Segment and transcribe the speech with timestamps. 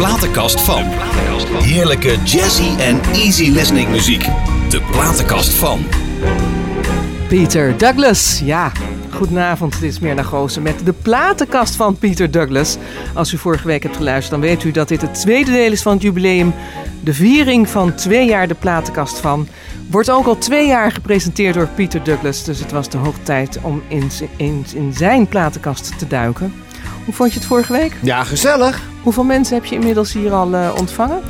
[0.00, 0.82] platenkast van.
[1.62, 4.24] Heerlijke jazzy en easy listening muziek.
[4.68, 5.80] De platenkast van.
[7.28, 8.72] Peter Douglas, ja.
[9.10, 12.76] Goedenavond, dit is Mirna Goosen met de platenkast van Peter Douglas.
[13.14, 15.82] Als u vorige week hebt geluisterd, dan weet u dat dit het tweede deel is
[15.82, 16.54] van het jubileum.
[17.00, 19.48] De viering van twee jaar de platenkast van.
[19.90, 22.44] Wordt ook al twee jaar gepresenteerd door Peter Douglas.
[22.44, 24.10] Dus het was de hoogte tijd om in,
[24.74, 26.52] in zijn platenkast te duiken.
[27.04, 27.96] Hoe vond je het vorige week?
[28.02, 28.82] Ja, gezellig.
[29.02, 31.22] Hoeveel mensen heb je inmiddels hier al uh, ontvangen?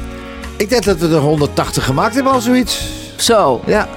[0.56, 2.88] Ik denk dat we er 180 gemaakt hebben al zoiets.
[3.16, 3.62] Zo.
[3.66, 3.88] Ja.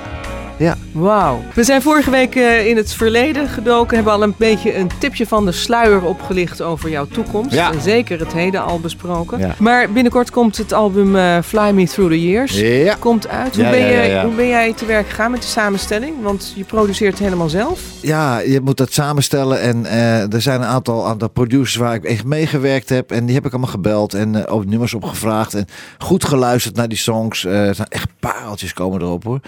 [0.63, 0.77] Ja.
[0.91, 1.41] Wauw.
[1.53, 3.95] We zijn vorige week uh, in het verleden gedoken.
[3.95, 7.53] Hebben al een beetje een tipje van de sluier opgelicht over jouw toekomst.
[7.53, 7.71] Ja.
[7.71, 9.39] En zeker het heden al besproken.
[9.39, 9.55] Ja.
[9.59, 12.59] Maar binnenkort komt het album uh, Fly Me Through the Years.
[12.59, 12.95] Ja.
[12.99, 13.55] Komt uit.
[13.55, 16.15] Hoe, ben je, hoe ben jij te werk gegaan met de samenstelling?
[16.21, 17.81] Want je produceert het helemaal zelf.
[18.01, 19.61] Ja, je moet dat samenstellen.
[19.61, 23.11] En eh, er zijn een aantal, aantal producers waar ik echt meegewerkt heb.
[23.11, 25.53] En die heb ik allemaal gebeld en eh, ook nummers opgevraagd.
[25.53, 25.65] En
[25.97, 27.45] goed geluisterd naar die songs.
[27.45, 29.39] Eh, er zijn echt pareltjes komen erop hoor.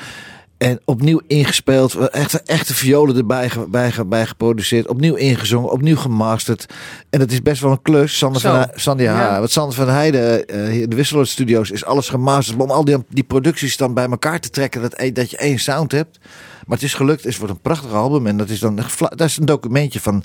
[0.65, 1.95] En opnieuw ingespeeld.
[1.95, 4.87] Echt, echte violen erbij bij, bij geproduceerd.
[4.87, 5.71] Opnieuw ingezongen.
[5.71, 6.65] Opnieuw gemasterd.
[7.09, 8.17] En het is best wel een klus.
[8.17, 8.63] Sander Zo.
[8.73, 9.37] van, ja.
[9.37, 12.61] Want Sander van Heijden eh, de Wisseloord Studios is alles gemasterd.
[12.61, 14.81] Om al die, die producties dan bij elkaar te trekken.
[14.81, 16.19] Dat, e- dat je één sound hebt.
[16.65, 17.23] Maar het is gelukt.
[17.23, 18.27] Het wordt een prachtig album.
[18.27, 20.23] En dat is dan dat is een documentje van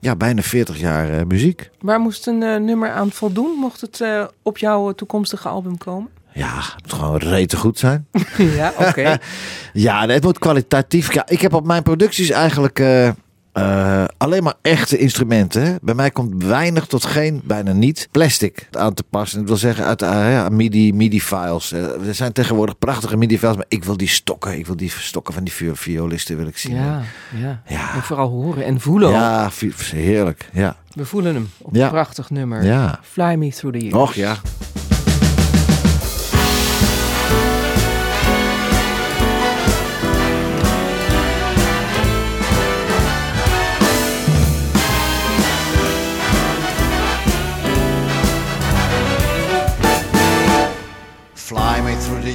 [0.00, 1.70] ja, bijna 40 jaar eh, muziek.
[1.80, 3.58] Waar moest een eh, nummer aan voldoen?
[3.58, 4.04] Mocht het
[4.42, 6.10] op jouw toekomstige album komen?
[6.34, 8.06] Ja, het moet gewoon rete goed zijn.
[8.36, 9.16] ja, oké.
[9.72, 11.12] Ja, het moet kwalitatief.
[11.14, 13.08] Ja, ik heb op mijn producties eigenlijk eh,
[13.52, 15.78] eh, alleen maar echte instrumenten.
[15.82, 19.38] Bij mij komt weinig tot geen, bijna niet, plastic aan te passen.
[19.38, 21.72] Dat wil zeggen uit uh, ja, MIDI, MIDI-files.
[21.72, 24.58] Er zijn tegenwoordig prachtige MIDI-files, maar ik wil die stokken.
[24.58, 26.74] Ik wil die stokken van die vi- violisten wil ik zien.
[26.74, 27.00] Ja,
[27.40, 27.62] ja.
[27.66, 27.94] Ja.
[27.94, 29.10] En vooral horen en voelen.
[29.10, 29.50] Ja,
[29.94, 30.48] heerlijk.
[30.52, 30.76] Ja.
[30.94, 32.64] We voelen hem op een prachtig nummer.
[32.64, 32.98] Ja.
[33.02, 33.94] Fly Me Through the Years.
[34.02, 34.36] Och ja.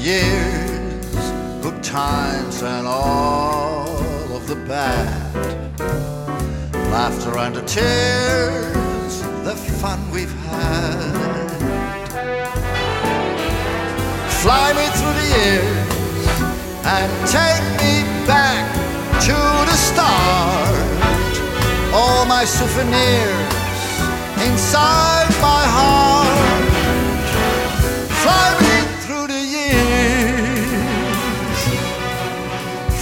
[0.08, 1.32] Years,
[1.62, 3.90] good times and all
[4.38, 5.80] of the bad.
[6.96, 9.14] Laughter and the tears,
[9.44, 11.50] the fun we've had.
[14.42, 16.28] Fly me through the years
[16.96, 17.94] and take me
[18.26, 18.64] back
[19.28, 19.38] to
[19.70, 20.88] the start.
[21.94, 23.54] All my souvenirs
[24.48, 26.47] inside my heart.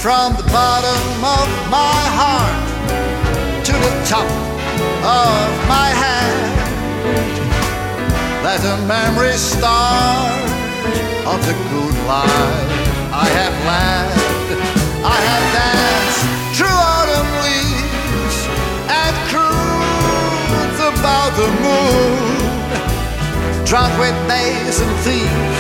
[0.06, 4.30] From the bottom of my heart To the top
[5.02, 6.38] of my head
[8.44, 10.46] Let a memory start
[11.26, 12.70] Of the good life
[13.18, 14.14] I have led
[15.02, 16.22] I have danced
[16.56, 18.38] through autumn leaves
[19.02, 22.46] And cruised about the moon
[23.66, 25.55] drunk with knaves and thieves.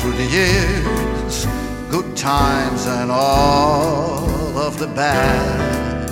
[0.00, 1.46] Through the years,
[1.90, 6.10] good times and all of the bad.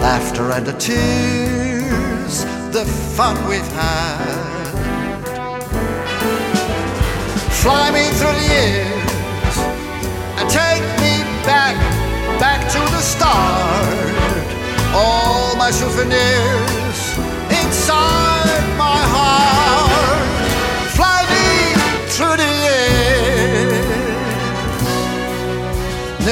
[0.00, 4.74] Laughter and the tears, the fun we've had.
[7.62, 9.56] Fly me through the years
[10.38, 11.76] and take me back,
[12.40, 13.98] back to the start
[14.94, 17.18] all my souvenirs
[17.50, 18.37] inside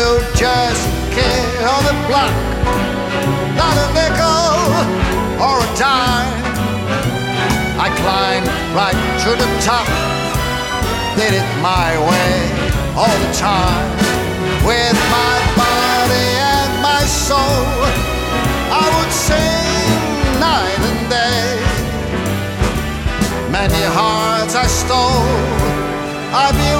[0.06, 2.30] Just kid on the block,
[3.58, 4.70] not a nickel
[5.42, 6.30] or a dime.
[7.74, 8.94] I climbed right
[9.24, 9.88] to the top,
[11.18, 12.30] did it my way
[12.94, 13.90] all the time
[14.62, 17.66] with my body and my soul.
[18.70, 19.90] I would sing
[20.38, 21.58] night and day.
[23.50, 25.26] Many hearts I stole,
[26.30, 26.75] I'd be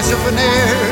[0.00, 0.87] And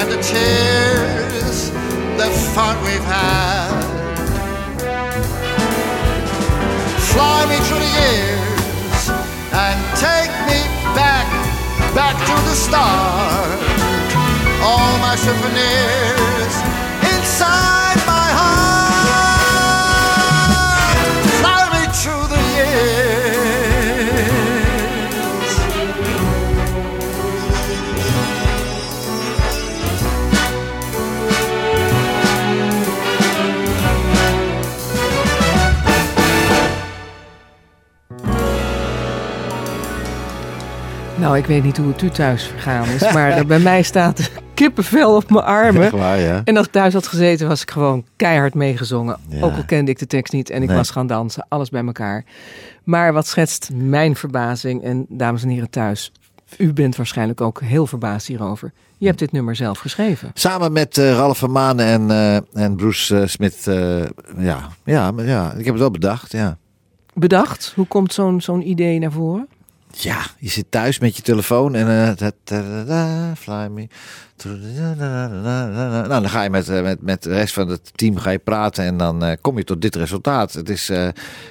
[0.00, 1.68] and the tears,
[2.16, 3.82] the fun we've had.
[7.12, 9.02] Fly me through the years
[9.52, 10.60] and take me
[10.96, 11.28] back,
[11.94, 13.60] back to the start.
[14.62, 16.54] All my souvenirs
[17.12, 17.79] inside
[41.20, 45.16] Nou, ik weet niet hoe het u thuis vergaan is, maar bij mij staat kippenvel
[45.16, 45.82] op mijn armen.
[45.82, 46.42] Echt waar, ja.
[46.44, 49.16] En als ik thuis had gezeten, was ik gewoon keihard meegezongen.
[49.28, 49.42] Ja.
[49.42, 50.76] Ook al kende ik de tekst niet en ik Nee.
[50.76, 51.46] was gaan dansen.
[51.48, 52.24] Alles bij elkaar.
[52.84, 56.12] Maar wat schetst mijn verbazing, en dames en heren thuis,
[56.58, 58.72] u bent waarschijnlijk ook heel verbaasd hierover.
[58.98, 60.30] Je hebt dit nummer zelf geschreven.
[60.34, 63.66] Samen met eh, Ralf van Manen en, eh, en Bruce Smith.
[63.66, 64.02] eh,
[64.38, 66.56] ja, ja, maar ja, ik heb het wel bedacht, ja.
[67.14, 69.48] Bedacht, hoe komt zo'n zo'n idee naar voren?
[69.90, 73.86] Ja, je zit thuis met je telefoon en ta- fly me.
[74.96, 78.38] Nou, dan ga je met, eh, met, met de rest van het team ga je
[78.38, 80.52] praten en dan eh, kom je tot dit resultaat.
[80.52, 80.90] Het is,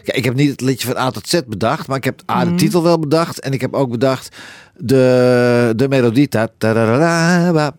[0.03, 2.55] ik heb niet het liedje van A tot Z bedacht, maar ik heb A de
[2.55, 4.35] titel wel bedacht en ik heb ook bedacht
[4.77, 6.27] de, de melodie.
[6.27, 7.71] Ta- ta-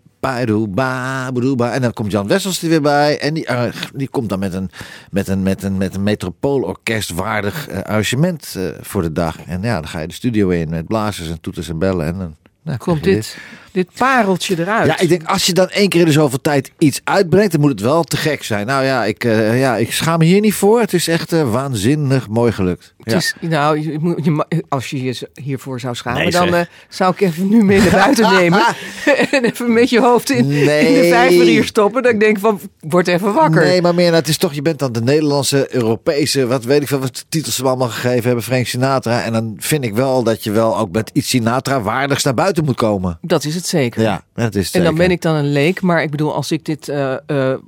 [1.72, 3.18] En dan komt Jan Wessels er weer bij.
[3.18, 4.70] En die, eh, die komt dan met een,
[5.10, 9.36] met een, met een, met een metropoolorkest waardig eh, arrangement eh, voor de dag.
[9.46, 12.06] En ja, dan ga je de studio in met blazers en toeters en bellen.
[12.06, 13.36] En dan nou, Komt dit,
[13.72, 14.86] dit pareltje eruit?
[14.86, 17.60] Ja, ik denk als je dan één keer in de zoveel tijd iets uitbrengt, dan
[17.60, 18.66] moet het wel te gek zijn.
[18.66, 20.80] Nou ja, ik, ja, ik schaam me hier niet voor.
[20.80, 22.94] Het is echt waanzinnig mooi gelukt.
[23.02, 23.16] Het Ja.
[23.18, 27.48] is, nou, je, als je je hiervoor zou schamen, Nee, dan eh, zou ik even
[27.48, 28.62] nu mee naar buiten nemen.
[29.30, 32.02] en even met je hoofd in, in de vijver hier stoppen.
[32.02, 33.62] Dat ik denk van, word even wakker.
[33.64, 36.82] Nee, maar meer, nou, het is toch, je bent dan de Nederlandse, Europese, wat weet
[36.82, 39.22] ik veel, wat titels ze allemaal gegeven hebben, Frank Sinatra.
[39.22, 42.76] En dan vind ik wel dat je wel ook met iets Sinatra-waardigs naar buiten moet
[42.76, 43.18] komen.
[43.22, 44.02] Dat is het zeker.
[44.02, 45.06] Ja, dat is het en dan zeker.
[45.06, 45.80] ben ik dan een leek.
[45.80, 47.58] Maar ik bedoel, als ik dit eh, eh,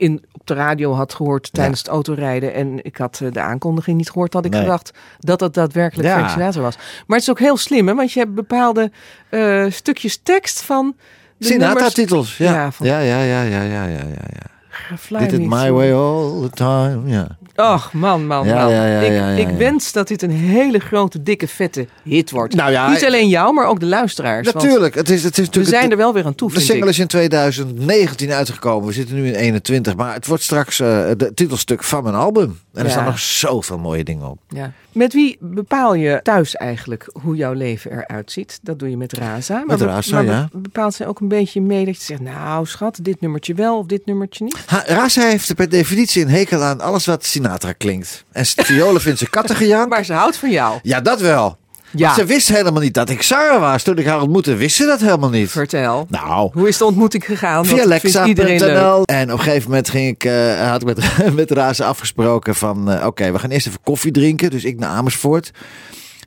[0.00, 2.54] in, op de radio had gehoord tijdens het autorijden...
[2.54, 4.32] en ik had eh, de aankondiging niet gehoord...
[4.32, 4.60] had ik Nee.
[4.60, 6.52] gedacht dat dat daadwerkelijk Ja.
[6.60, 6.76] Was.
[7.06, 7.94] Maar het is ook heel slim, hè?
[7.94, 8.90] Want je hebt bepaalde
[9.28, 10.94] eh, stukjes tekst van...
[11.38, 12.52] Sinatra-titels, ja.
[12.52, 14.26] Ja, van- Ja, ja, ja, ja, ja, ja, ja.
[14.28, 14.96] ja.
[14.98, 17.36] Fly Did it me my way all the time, ja.
[17.60, 18.72] Och, man, man, Ja, man.
[18.72, 22.54] ja, ja, ik, ik wens dat dit een hele grote, dikke, vette hit wordt.
[22.54, 24.52] Nou Niet alleen jou, maar ook de luisteraars.
[24.52, 25.68] Natuurlijk, het is, het is We natuurlijk...
[25.74, 26.90] zijn het- er wel weer aan toe, De single ik.
[26.90, 28.86] is in 2019 uitgekomen.
[28.86, 29.96] We zitten nu in 21.
[29.96, 32.58] Maar het wordt straks eh het titelstuk van mijn album.
[32.74, 34.38] En er staan nog zoveel mooie dingen op.
[34.48, 34.72] Ja.
[34.92, 38.58] Met wie bepaal je thuis eigenlijk hoe jouw leven eruit ziet?
[38.62, 39.54] Dat doe je met Raza.
[39.54, 40.48] Maar Met Raza, maar ja.
[40.52, 42.20] bepaalt zij ook een beetje mee dat je zegt...
[42.20, 44.56] nou schat, dit nummertje wel of dit nummertje niet?
[44.66, 48.24] Ha, Raza heeft per definitie een hekel aan alles wat Sinatra klinkt.
[48.32, 49.88] En violen vindt ze kattengejank.
[49.88, 50.78] Maar ze houdt van jou.
[50.82, 51.58] Ja, dat wel.
[51.96, 53.82] Ja, Ze wist helemaal niet dat ik zanger was.
[53.82, 55.50] Toen ik haar ontmoette, wist ze dat helemaal niet.
[55.50, 56.06] vertel.
[56.08, 57.66] Nou, Hoe is de ontmoeting gegaan?
[57.66, 57.84] via.
[57.84, 59.02] Lexa.nl.
[59.04, 62.90] En op een gegeven moment ging ik, eh, had ik met, met Raza afgesproken van...
[62.90, 64.50] eh, Oké, we gaan eerst even koffie drinken.
[64.50, 65.50] Dus ik naar Amersfoort.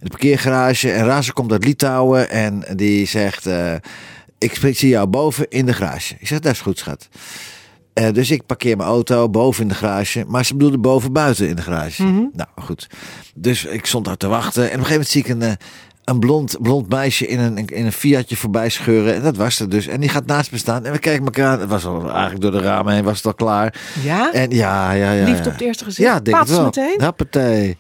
[0.02, 0.92] De parkeergarage.
[0.92, 2.30] En Raza komt uit Litouwen.
[2.30, 3.46] En die zegt...
[3.46, 3.74] eh,
[4.38, 6.16] ik spreek- zie jou boven in de garage.
[6.20, 7.08] Ik zeg, dat is goed, schat.
[7.94, 10.26] Eh, dus ik parkeer mijn auto boven in de garage.
[10.28, 12.04] Maar ze bedoelde boven buiten in de garage.
[12.04, 12.88] Nou, goed.
[13.36, 14.62] Dus ik stond daar te wachten.
[14.62, 15.52] En op een gegeven moment zie ik een, eh,
[16.04, 19.16] een blond, blond meisje in een, in een Fiatje voorbij scheuren.
[19.16, 19.88] En dat was er dus.
[19.88, 20.86] En die gaat naast me staan.
[20.86, 21.60] En we kijken elkaar aan.
[21.60, 23.76] Het was al eigenlijk door de ramen heen was het al klaar.
[24.04, 24.34] Ja?
[24.34, 25.24] En ja, ja, ja.
[25.24, 25.48] Liefde ja.
[25.48, 26.10] op het eerste gezicht?
[26.10, 26.66] Ja, denk Pats het wel.
[26.66, 27.78] meteen?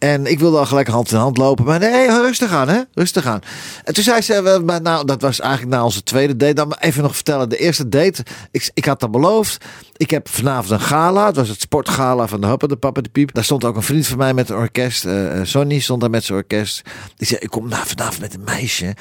[0.00, 1.64] En ik wilde al gelijk hand in hand lopen.
[1.64, 2.80] Maar nee, rustig aan, hè?
[2.94, 3.40] Rustig aan.
[3.84, 6.54] En toen zei ze, eh, maar nou, dat was eigenlijk na onze tweede date.
[6.54, 7.48] Dan maar even nog vertellen.
[7.48, 9.64] De eerste date, ik, ik had dat beloofd.
[9.96, 11.26] Ik heb vanavond een gala.
[11.26, 13.34] Het was het sportgala van de Hopper, de Papa, de Piep.
[13.34, 15.04] Daar stond ook een vriend van mij met een orkest.
[15.04, 16.82] eh, Sonny stond daar met zijn orkest.
[17.16, 18.94] Die zei, ik kom nou vanavond met een meisje.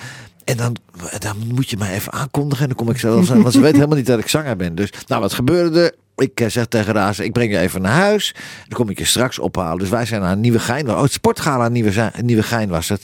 [0.50, 0.76] En dan,
[1.20, 2.62] dan moet je mij even aankondigen.
[2.62, 3.28] En dan kom ik zelf.
[3.28, 4.76] Want ze weet helemaal niet dat ik zanger ben.
[4.76, 5.96] Dus, nou, wat gebeurde er?
[6.16, 8.36] Ik eh, zeg tegen Raza, ik breng je even naar huis.
[8.68, 9.80] Dan kom ik je straks ophalen.
[9.80, 10.90] Dus wij zijn naar Nieuwe Gein.
[10.90, 13.04] Oh, het sportgala Nieuwe, Nieuwe Gein was het.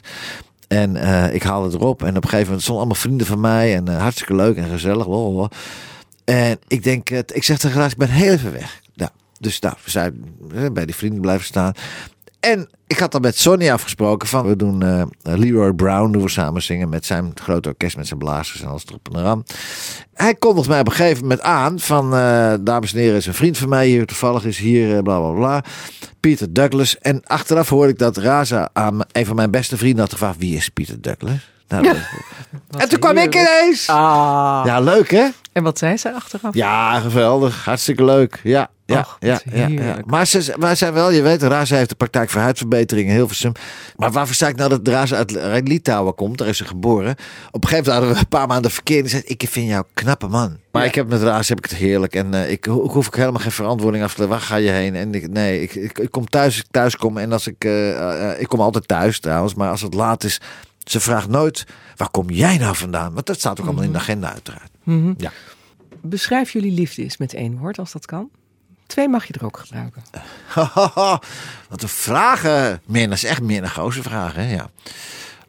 [0.68, 2.04] En eh, ik haalde het erop.
[2.04, 3.76] En op een gegeven moment stonden allemaal vrienden van mij.
[3.76, 5.06] En eh, hartstikke leuk en gezellig.
[5.06, 5.50] Blablabla.
[6.24, 8.82] En ik denk, ik zeg tegen Raza, ik ben heel even weg.
[8.96, 10.14] Nou, dus nou, we zijn
[10.74, 11.74] bij die vrienden blijven staan.
[12.46, 16.30] En ik had dan met Sonny afgesproken van we doen eh, Leroy Brown doen we
[16.30, 19.44] samen zingen met zijn grote orkest met zijn blazers en alles erop en eraan.
[20.14, 23.34] Hij kondigt mij op een gegeven moment aan van eh, dames en heren is een
[23.34, 25.64] vriend van mij hier toevallig is hier eh, bla bla bla.
[26.20, 30.12] Peter Douglas en achteraf hoorde ik dat Raza aan een van mijn beste vrienden had
[30.12, 31.55] gevraagd wie is Peter Douglas.
[31.68, 31.96] Nou, dat-
[32.82, 33.90] en toen kwam ik ineens.
[33.90, 34.62] Ah.
[34.66, 35.28] Ja, leuk hè?
[35.54, 36.54] En wat zei ze achteraf?
[36.54, 37.66] Ja, geweldig.
[37.66, 38.40] Hartstikke leuk.
[38.44, 39.98] Ja, ja, Och, ja, wat ja, ja.
[40.06, 43.52] Maar ze, maar zij wel, je weet, Raza heeft de praktijk voor huidverbetering in Hilversum.
[43.96, 46.38] Maar waarvoor zei ik nou dat Raza uit, uit Litouwen komt?
[46.38, 47.16] Daar is ze geboren.
[47.52, 48.96] Op een gegeven moment hadden we een paar maanden verkeer.
[48.96, 50.58] En die zei, ik vind jou een knappe man.
[50.72, 50.88] Maar Ja.
[50.88, 52.16] ik heb met Raza heb ik het heerlijk.
[52.16, 54.38] En eh, ik, ho- ik hoef ook helemaal geen verantwoording af te leggen.
[54.38, 54.96] Waar ga je heen?
[54.96, 57.18] En ik, nee, ik, ik, ik kom thuis ik thuis kom.
[57.18, 59.54] En als ik, eh, eh, ik kom altijd thuis trouwens.
[59.54, 60.42] Maar als het laat is,
[60.86, 61.66] ze vraagt nooit,
[61.96, 63.14] waar kom jij nou vandaan?
[63.14, 64.72] Want dat staat ook allemaal in de agenda uiteraard.
[64.84, 65.14] Mhm.
[65.18, 65.32] Ja.
[66.02, 68.30] Beschrijf jullie liefde eens met één woord, als dat kan.
[68.88, 70.04] Twee mag je er ook gebruiken.
[71.70, 72.82] Wat een vragen.
[72.86, 74.48] Meer, dat is echt meer een goze vragen.
[74.48, 74.54] Hè?
[74.54, 74.70] Ja.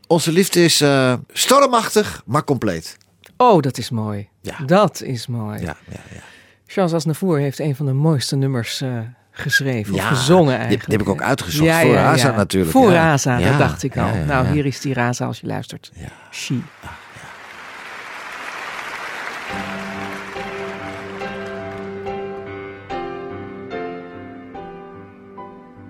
[0.06, 2.96] Onze liefde is eh, stormachtig, maar compleet.
[3.36, 4.28] Oh, dat is mooi.
[4.40, 4.58] Ja.
[4.66, 5.60] Dat is mooi.
[5.60, 6.20] Ja, ja, ja.
[6.66, 8.98] Charles Aznavour heeft een van de mooiste nummers eh,
[9.38, 10.84] geschreven Ja, of gezongen die- eigenlijk.
[10.88, 13.04] die heb ik ook uitgezocht voor Raza natuurlijk, Voor ja.
[13.08, 14.06] Raza, Ja, dat dacht ik al.
[14.06, 14.52] ja, ja, nou, ja.
[14.52, 15.90] hier is die Raza als je luistert.
[15.94, 16.08] Ja.
[16.30, 16.54] She.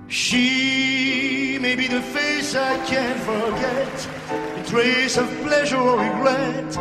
[0.08, 4.08] She may be the face I can't forget,
[4.58, 6.78] a trace of pleasure or regret.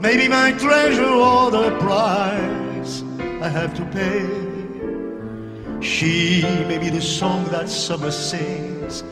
[0.00, 3.02] Maybe my treasure or the price
[3.42, 4.53] I have to pay.
[5.84, 9.04] She may be the song that summer sings,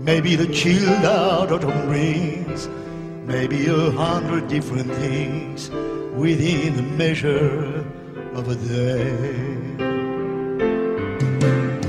[0.00, 2.68] maybe the chilled out autumn brings,
[3.24, 5.70] maybe a hundred different things
[6.14, 7.82] within the measure
[8.34, 9.38] of a day.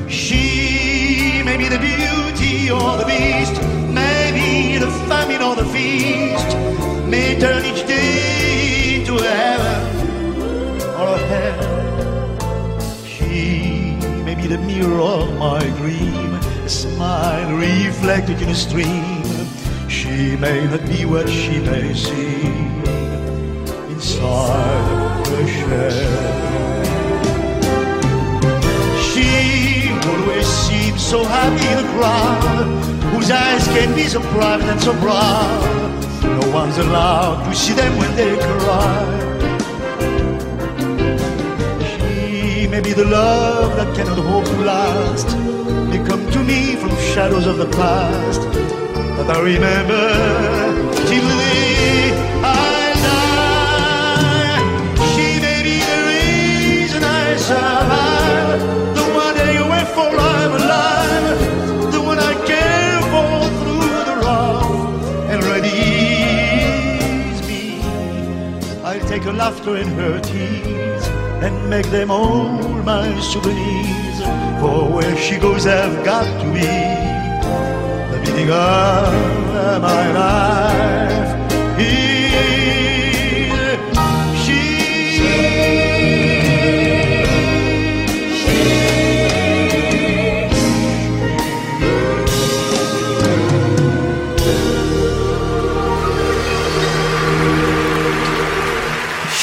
[0.07, 6.47] She may be the beauty or the beast, maybe the famine or the feast,
[7.07, 9.88] may turn each day into heaven
[14.49, 19.23] the mirror of my dream, a smile reflected in a stream.
[19.87, 22.81] She may not be what she may seem
[23.91, 26.83] inside the shell.
[29.11, 32.65] She always seems so happy in a crowd
[33.13, 36.23] whose eyes can be so private and so proud.
[36.23, 39.28] No one's allowed to see them when they cry.
[42.79, 45.35] She may be the love that cannot hope to last.
[45.89, 48.41] May come to me from shadows of the past
[49.17, 50.07] that I remember
[51.09, 54.63] till the I die.
[55.11, 58.61] She may be the reason I survive.
[58.95, 61.91] The one that you wait for, I'm alive.
[61.91, 64.71] The one I care for through the rough
[65.31, 67.61] and readies me.
[68.85, 71.05] I'll take her laughter and her tears
[71.43, 74.19] and make them all my souvenirs.
[74.59, 76.59] For where she goes, I've got to be
[78.11, 81.38] the beginning of my life.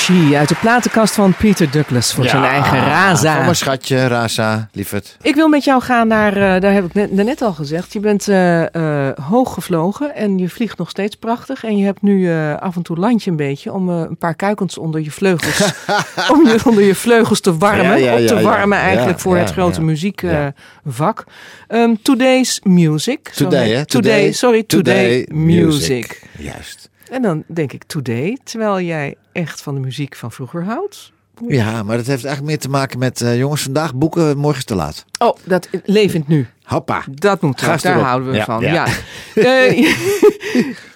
[0.07, 3.41] She uit de platenkast van Peter Douglas voor zijn eigen Raza.
[3.41, 5.17] mijn schatje, Raza, lieverd.
[5.23, 8.01] Ik wil met jou gaan naar, eh, daar heb ik net, net al gezegd, je
[8.01, 11.65] bent eh, eh, hoog gevlogen en je vliegt nog steeds prachtig.
[11.65, 14.35] En je hebt nu eh, af en toe landje een beetje om eh, een paar
[14.35, 15.73] kuikens onder je vleugels,
[16.33, 17.85] om je onder je vleugels te warmen.
[17.85, 18.47] Ja, ja, op te ja, ja.
[18.47, 19.87] warmen eigenlijk Ja, voor ja, het grote ja.
[19.87, 21.25] muziekvak.
[21.69, 23.31] Ehm, today's Music.
[23.33, 23.87] zo Today, hè?
[23.87, 26.23] Today, sorry, Today, music.
[26.39, 26.91] Juist.
[27.11, 31.13] En dan denk ik Today, terwijl jij echt van de muziek van vroeger houdt.
[31.49, 33.21] Ja, maar dat heeft eigenlijk meer te maken met...
[33.21, 35.05] eh, jongens, vandaag boeken, morgen is te laat.
[35.19, 36.47] Oh, dat levend nu.
[36.63, 37.05] Hoppa.
[37.11, 38.03] Dat moet daar erop.
[38.03, 38.61] houden we Ja, van.
[38.61, 38.73] ja.
[38.73, 38.87] Ja.
[39.35, 39.87] Eh,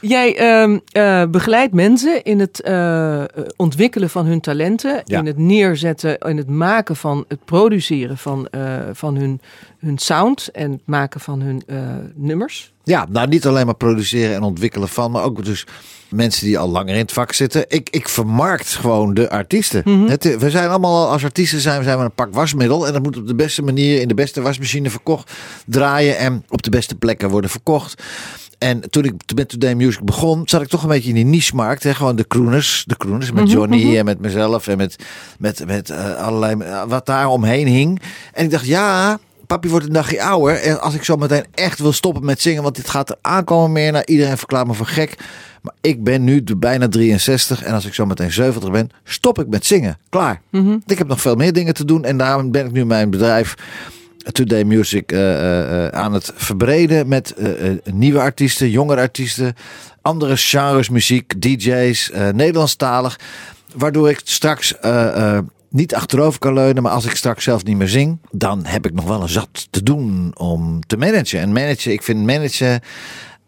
[0.01, 3.23] jij ehm, eh, begeleidt mensen in het eh,
[3.57, 5.19] ontwikkelen van hun talenten, Ja.
[5.19, 8.49] in het neerzetten, in het maken van het produceren van,
[8.93, 9.41] van hun,
[9.79, 11.63] hun sound en het maken van hun
[12.15, 12.73] nummers.
[12.85, 15.67] Ja, nou niet alleen maar produceren en ontwikkelen van, maar ook dus
[16.09, 17.65] mensen die al langer in het vak zitten.
[17.69, 19.83] Ik, ik vermarkt gewoon de artiesten.
[19.85, 20.09] Mhm.
[20.09, 22.87] het, we zijn allemaal, als artiesten zijn, we zijn we een pak wasmiddel.
[22.87, 25.33] En dat moet op de beste manier in de beste wasmachine verkocht
[25.67, 28.03] draaien en op de beste plekken worden verkocht.
[28.59, 31.83] En toen ik met Today Music begon, zat ik toch een beetje in die niche-markt.
[31.83, 31.95] Hè?
[31.95, 34.97] Gewoon de crooners, de crooners met Johnny en met mezelf en met,
[35.39, 38.01] met, met eh, allerlei, eh, wat daar omheen hing.
[38.33, 40.55] En ik dacht, ja, papi wordt een dagje ouder.
[40.55, 43.73] En als ik zo meteen echt wil stoppen met zingen, want dit gaat er aankomen
[43.73, 43.93] meer.
[43.93, 45.19] Nou, iedereen verklaart me voor gek.
[45.63, 49.49] Maar ik ben nu bijna 63 en als ik zo meteen 70 ben, stop ik
[49.49, 49.99] met zingen.
[50.09, 50.41] Klaar.
[50.87, 53.55] Ik heb nog veel meer dingen te doen en daarom ben ik nu mijn bedrijf
[54.23, 57.35] Today Music eh, eh, eh, aan het verbreden met
[57.85, 59.55] nieuwe artiesten, jongere artiesten,
[60.03, 63.19] andere genres muziek, DJ's, Nederlandstalig.
[63.75, 64.75] Waardoor ik straks
[65.71, 66.83] niet achterover kan leunen.
[66.83, 69.67] Maar als ik straks zelf niet meer zing, dan heb ik nog wel een zat
[69.71, 71.41] te doen om te managen.
[71.41, 72.81] En managen, ik vind managen.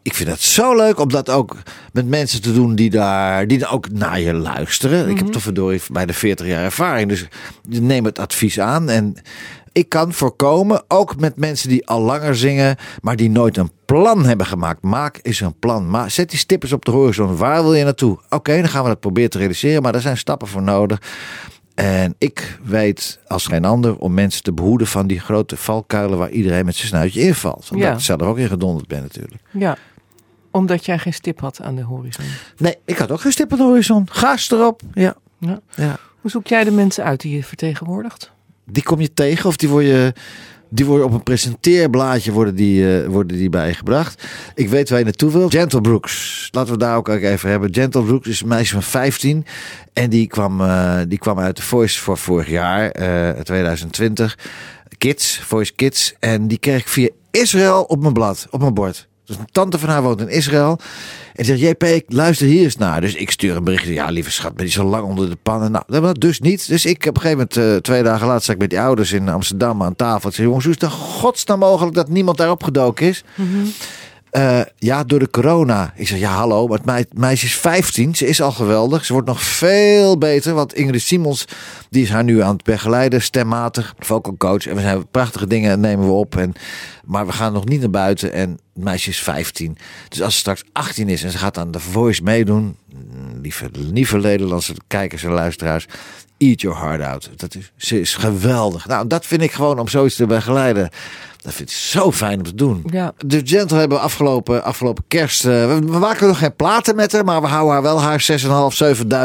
[0.02, 1.56] Ik vind het zo leuk om dat ook
[1.92, 5.08] met mensen te doen die daar die dan ook naar je luisteren.
[5.08, 7.08] Ik heb toch verdorie bij de 40 jaar ervaring.
[7.08, 7.26] Dus
[7.80, 8.90] neem het advies aan.
[8.90, 9.16] En
[9.72, 14.24] ik kan voorkomen, ook met mensen die al langer zingen, maar die nooit een plan
[14.24, 14.82] hebben gemaakt.
[14.82, 15.90] Maak eens een plan.
[15.90, 17.36] Maar zet die stippers op de horizon.
[17.36, 18.18] Waar wil je naartoe?
[18.28, 19.82] Oké, dan gaan we dat proberen te realiseren.
[19.82, 21.02] Maar daar zijn stappen voor nodig.
[21.74, 26.30] En ik weet als geen ander om mensen te behoeden van die grote valkuilen waar
[26.30, 27.68] iedereen met zijn snuitje invalt.
[27.70, 27.94] Omdat Ja.
[27.94, 29.42] ik zelf ook in gedonderd ben natuurlijk.
[29.50, 29.76] Ja,
[30.50, 32.24] omdat jij geen stip had aan de horizon.
[32.56, 34.08] Nee, ik had ook geen stip op de horizon.
[34.10, 34.80] Gaas erop.
[34.94, 35.14] Ja.
[35.38, 35.60] Ja.
[35.74, 35.98] ja.
[36.20, 38.30] Hoe zoek jij de mensen uit die je vertegenwoordigt?
[38.66, 40.12] Die kom je tegen of die word je...
[40.74, 44.22] Die worden op een presenteerblaadje worden die, eh, worden die bijgebracht.
[44.54, 45.48] Ik weet waar je naartoe wil.
[45.48, 46.48] Gentle Brooks.
[46.50, 47.74] Laten we daar ook even hebben.
[47.74, 49.46] Gentle Brooks is een meisje van 15.
[49.92, 54.38] En die kwam, eh, die kwam uit de Voice voor vorig jaar, eh 2020.
[54.98, 56.14] Kids, Voice Kids.
[56.18, 59.08] En die kreeg ik via Israël op mijn blad, op mijn bord.
[59.32, 60.78] Dus een tante van haar woont in Israël.
[61.34, 63.00] En zegt, JP, ik luister hier eens naar.
[63.00, 63.92] Dus ik stuur een berichtje.
[63.92, 65.84] Ja, lieve schat, ben je zo lang onder de pannen?
[65.86, 66.68] Nou, dus niet.
[66.68, 69.28] Dus ik op een gegeven moment, eh, twee dagen later, ik met die ouders in
[69.28, 70.30] Amsterdam aan tafel.
[70.30, 73.24] Zei, jongens, hoe is het godsnaam mogelijk dat niemand daarop gedoken is?
[74.32, 75.92] Eh, ja, door de corona.
[75.96, 78.14] Ik zeg, ja, hallo, maar het mei- meisje is 15.
[78.14, 79.04] Ze is al geweldig.
[79.04, 80.54] Ze wordt nog veel beter.
[80.54, 81.44] Want Ingrid Simons,
[81.90, 83.22] die is haar nu aan het begeleiden.
[83.22, 84.66] Stemmatig, vocal coach.
[84.66, 86.36] En we zijn prachtige dingen nemen we op.
[86.36, 86.52] En,
[87.04, 88.32] maar we gaan nog niet naar buiten.
[88.32, 89.76] En het meisje is 15.
[90.08, 92.76] Dus als ze straks 18 is en ze gaat aan The Voice meedoen.
[93.42, 95.86] Lieve, lieve Nederlandse kijkers en luisteraars.
[96.38, 97.30] Eat your heart out.
[97.36, 98.86] Dat is, ze is geweldig.
[98.86, 100.90] Nou, dat vind ik gewoon om zoiets te begeleiden.
[101.42, 102.84] Dat vind ik zo fijn om te doen.
[102.90, 103.12] Ja.
[103.26, 105.44] De Gentle hebben we afgelopen, afgelopen kerst.
[105.44, 108.26] eh, we, we maken nog geen platen met haar, maar we houden haar wel haar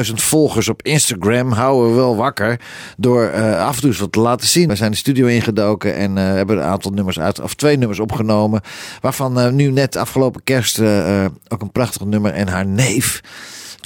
[0.05, 1.51] 6.500, 7.000 volgers op Instagram.
[1.51, 2.59] Houden we wel wakker.
[2.97, 4.67] Door eh, af en toe wat te laten zien.
[4.67, 7.99] We zijn de studio ingedoken en eh, hebben een aantal nummers uit, of twee nummers
[7.99, 8.61] opgenomen.
[9.01, 10.79] Waarvan nu net afgelopen kerst
[11.47, 12.31] ook een prachtig nummer.
[12.33, 13.21] En haar neef.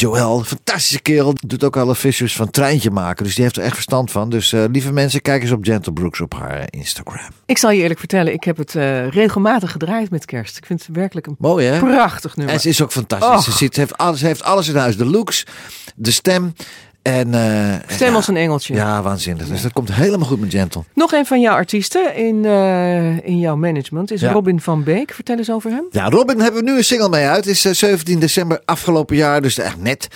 [0.01, 1.33] Joël, fantastische kerel.
[1.45, 3.23] Doet ook alle visuals van treintje maken.
[3.23, 4.29] Dus die heeft er echt verstand van.
[4.29, 7.29] Dus eh, lieve mensen, kijk eens op Gentle Brooks op haar eh, Instagram.
[7.45, 10.57] Ik zal je eerlijk vertellen, ik heb het eh, regelmatig gedraaid met kerst.
[10.57, 11.79] Ik vind het werkelijk een Mooi hè?
[11.79, 12.55] prachtig nummer.
[12.55, 13.29] En ze is ook fantastisch.
[13.29, 13.43] Och.
[13.43, 14.97] Ze, zit, heeft alles, ze heeft alles in huis.
[14.97, 15.45] De looks,
[15.95, 16.53] de stem.
[17.01, 18.73] En, eh, Stem als een engeltje.
[18.73, 19.47] Ja, waanzinnig.
[19.47, 20.83] Dus dat komt helemaal goed met Gentle.
[20.93, 24.31] Nog een van jouw artiesten in, eh, in jouw management is Ja.
[24.31, 25.13] Robin van Beek.
[25.13, 25.85] Vertel eens over hem.
[25.91, 27.45] Ja, Robin hebben we nu een single mee uit.
[27.45, 30.07] Is eh, 17 december afgelopen jaar, dus echt net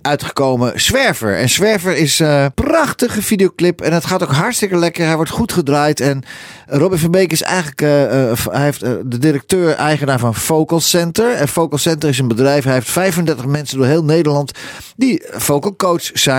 [0.00, 0.80] uitgekomen.
[0.80, 1.36] Zwerver.
[1.36, 3.80] En Zwerver is een prachtige videoclip.
[3.80, 5.06] En het gaat ook hartstikke lekker.
[5.06, 6.00] Hij wordt goed gedraaid.
[6.00, 6.24] En
[6.74, 11.32] Robin van Beek is eigenlijk eh, eh, hij heeft, eh, de directeur-eigenaar van Vocal Center.
[11.34, 12.64] En Vocal Center is een bedrijf.
[12.64, 14.52] Hij heeft 35 mensen door heel Nederland
[14.96, 16.31] die vocal coach zijn.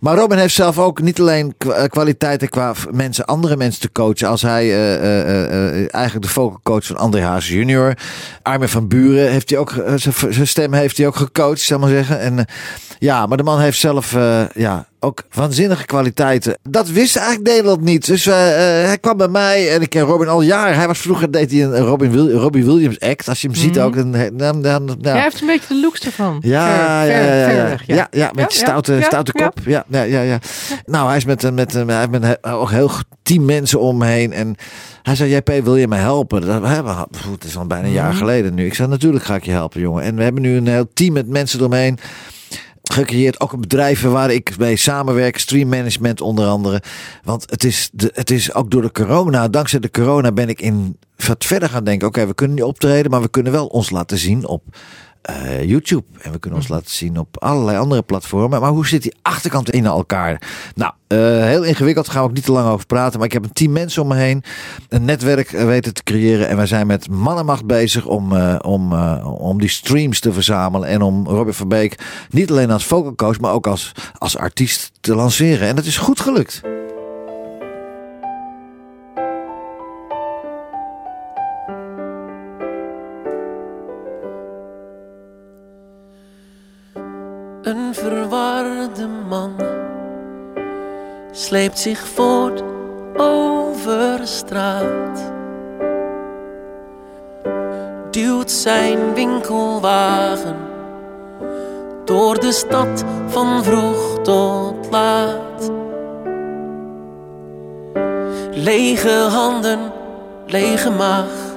[0.00, 4.28] Maar Robin heeft zelf ook niet alleen eh, kwaliteiten qua mensen, andere mensen te coachen.
[4.28, 7.94] Als hij eh, eh, eigenlijk de vocal coach van André Haas junior.
[8.42, 12.18] Armin van Buren heeft hij ook, zijn- stem heeft hij ook gecoacht, zal maar zeggen.
[12.20, 12.46] En
[12.98, 14.12] ja, maar de man heeft zelf
[14.54, 16.58] ja, ook waanzinnige kwaliteiten.
[16.62, 18.06] Dat wist eigenlijk Nederland niet.
[18.06, 20.76] Dus eh, eh, hij kwam bij mij en ik ken Robin al jaren.
[20.76, 23.28] Hij was vroeger, deed hij een Robin, Wil Robbie Williams act.
[23.28, 23.94] Als je hem ziet ook.
[23.94, 26.38] Dan, dan, dan, Hij heeft een beetje de looks ervan.
[26.40, 26.66] ja,
[27.04, 27.68] Ver- ja, ver- ja, ja, ver ja.
[27.68, 29.58] weg, ja, ja, met stoute, stoute kop.
[29.66, 30.38] Ja, ja, ja, ja.
[30.86, 32.90] Nou, hij is met, een- met, een- hij heeft met een- ook heel
[33.22, 34.32] team mensen om me heen.
[34.32, 34.54] En
[35.02, 36.40] hij zei, JP, wil je mij helpen?
[36.40, 38.00] Dat, hè, we- pff, het is al bijna een Mhm.
[38.02, 38.66] jaar geleden nu.
[38.66, 40.02] Ik zei, natuurlijk ga ik je helpen, jongen.
[40.02, 41.98] En we hebben nu een heel team met mensen eromheen
[42.92, 43.40] gecreëerd.
[43.40, 45.38] Ook een bedrijven waar ik mee samenwerk.
[45.38, 46.82] Stream management onder andere.
[47.22, 49.48] Want het is, de, het is ook door de corona.
[49.48, 52.08] Dankzij de corona ben ik in wat verder gaan denken.
[52.08, 53.10] Oké, we kunnen niet optreden.
[53.10, 54.62] Maar we kunnen wel ons laten zien op
[55.22, 56.04] eh, YouTube.
[56.20, 58.60] En we kunnen ons laten zien op allerlei andere platformen.
[58.60, 60.42] Maar hoe zit die achterkant in elkaar?
[60.74, 62.04] Nou, eh, heel ingewikkeld.
[62.04, 63.18] Daar gaan we ook niet te lang over praten.
[63.18, 64.44] Maar ik heb een team mensen om me heen.
[64.88, 66.48] Een netwerk weten te creëren.
[66.48, 70.32] En wij zijn met man en macht bezig om, eh, om, om die streams te
[70.32, 70.88] verzamelen.
[70.88, 71.98] En om Robin van Beek
[72.30, 75.68] niet alleen als vocal coach, maar ook als, als artiest te lanceren.
[75.68, 76.60] En dat is goed gelukt.
[89.02, 89.54] Verwarde man
[91.30, 92.62] sleept zich voort
[93.16, 95.32] over straat.
[98.10, 100.56] Duwt zijn winkelwagen
[102.04, 105.70] door de stad van vroeg tot laat.
[108.50, 109.92] Lege handen,
[110.46, 111.56] lege maag.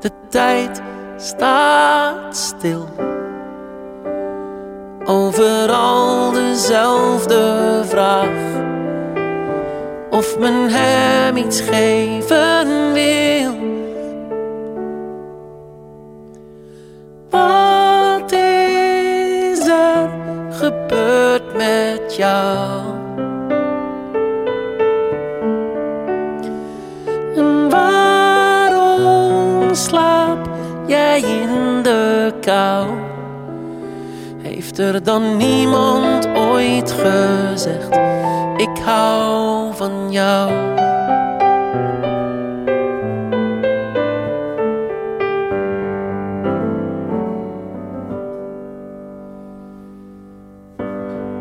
[0.00, 0.80] De tijd
[1.16, 2.86] staat stil.
[5.10, 8.28] Overal de dezelfde vraag.
[10.10, 13.56] Of men hem iets geven wil.
[17.30, 20.08] Wat is er
[20.50, 22.80] gebeurd met jou?
[27.36, 30.48] En waarom slaap
[30.86, 33.07] jij in de kou?
[34.78, 37.96] Dan niemand ooit gezegd:
[38.56, 40.52] Ik hou van jou?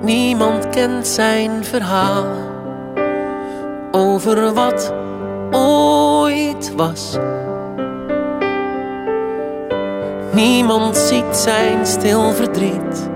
[0.01, 2.25] Niemand kent zijn verhaal
[3.91, 4.93] over wat
[5.51, 7.17] ooit was.
[10.33, 13.06] Niemand ziet zijn stil verdriet,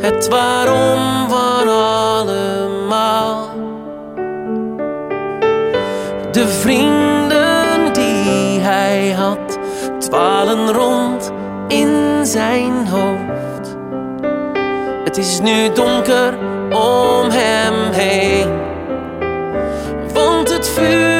[0.00, 3.48] het waarom van allemaal.
[6.30, 9.58] De vrienden die hij had,
[9.98, 11.32] dwalen rond
[11.68, 13.76] in zijn hoofd.
[15.04, 16.38] Het is nu donker
[16.70, 18.48] om hem heen,
[20.12, 21.17] want het vuur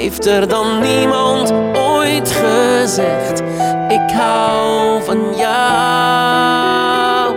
[0.00, 3.40] Heeft er dan niemand ooit gezegd:
[3.88, 7.36] Ik hou van jou?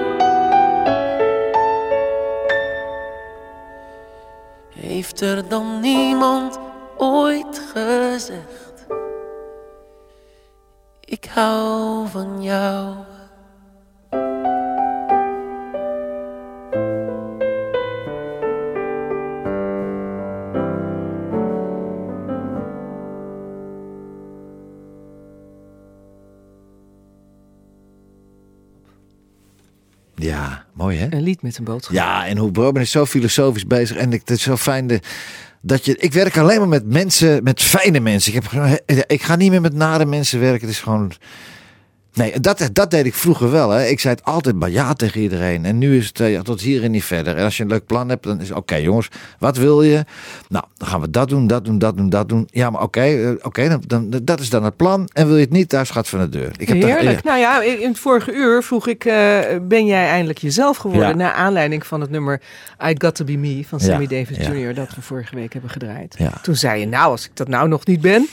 [4.70, 6.60] Heeft er dan niemand
[6.98, 8.86] ooit gezegd:
[11.00, 12.96] Ik hou van jou?
[30.84, 31.08] Mooi hè?
[31.10, 31.96] Een lied met een boodschap.
[31.96, 33.98] Ja, en hoe Robin is zo filosofisch bezig.
[33.98, 35.00] En ik, het is zo fijn de,
[35.62, 35.98] dat je.
[35.98, 38.34] Ik werk alleen maar met mensen, met fijne mensen.
[38.34, 40.62] Ik, heb, ik ga niet meer met nare mensen werken.
[40.62, 41.12] Het is gewoon.
[42.14, 43.70] Nee, dat, dat deed ik vroeger wel.
[43.70, 43.86] Hè.
[43.86, 45.66] Ik zei het altijd maar ja tegen iedereen.
[45.66, 47.36] En nu is het eh, ja, tot hier en niet verder.
[47.38, 49.08] En als je een leuk plan hebt, dan is het oké jongens,
[49.40, 50.06] wat wil je?
[50.50, 52.48] Nou, dan gaan we dat doen, dat doen, dat doen, dat doen.
[52.52, 55.10] Ja, maar oké, eh, oké, dan, dan, dat is dan het plan.
[55.14, 56.52] En wil je het niet, daar schat van de deur.
[56.58, 57.24] Ik heb daar- Heerlijk.
[57.24, 61.08] Nou ja, in het vorige uur vroeg ik, eh, ben jij eindelijk jezelf geworden?
[61.10, 61.16] Ja.
[61.16, 62.42] Naar aanleiding van het nummer
[62.88, 64.38] I Got To Be Me van Sammy Davis.
[64.38, 64.74] Jr.
[64.74, 66.16] Dat we vorige week hebben gedraaid.
[66.42, 68.28] Toen zei je, nou als ik dat nou nog niet ben.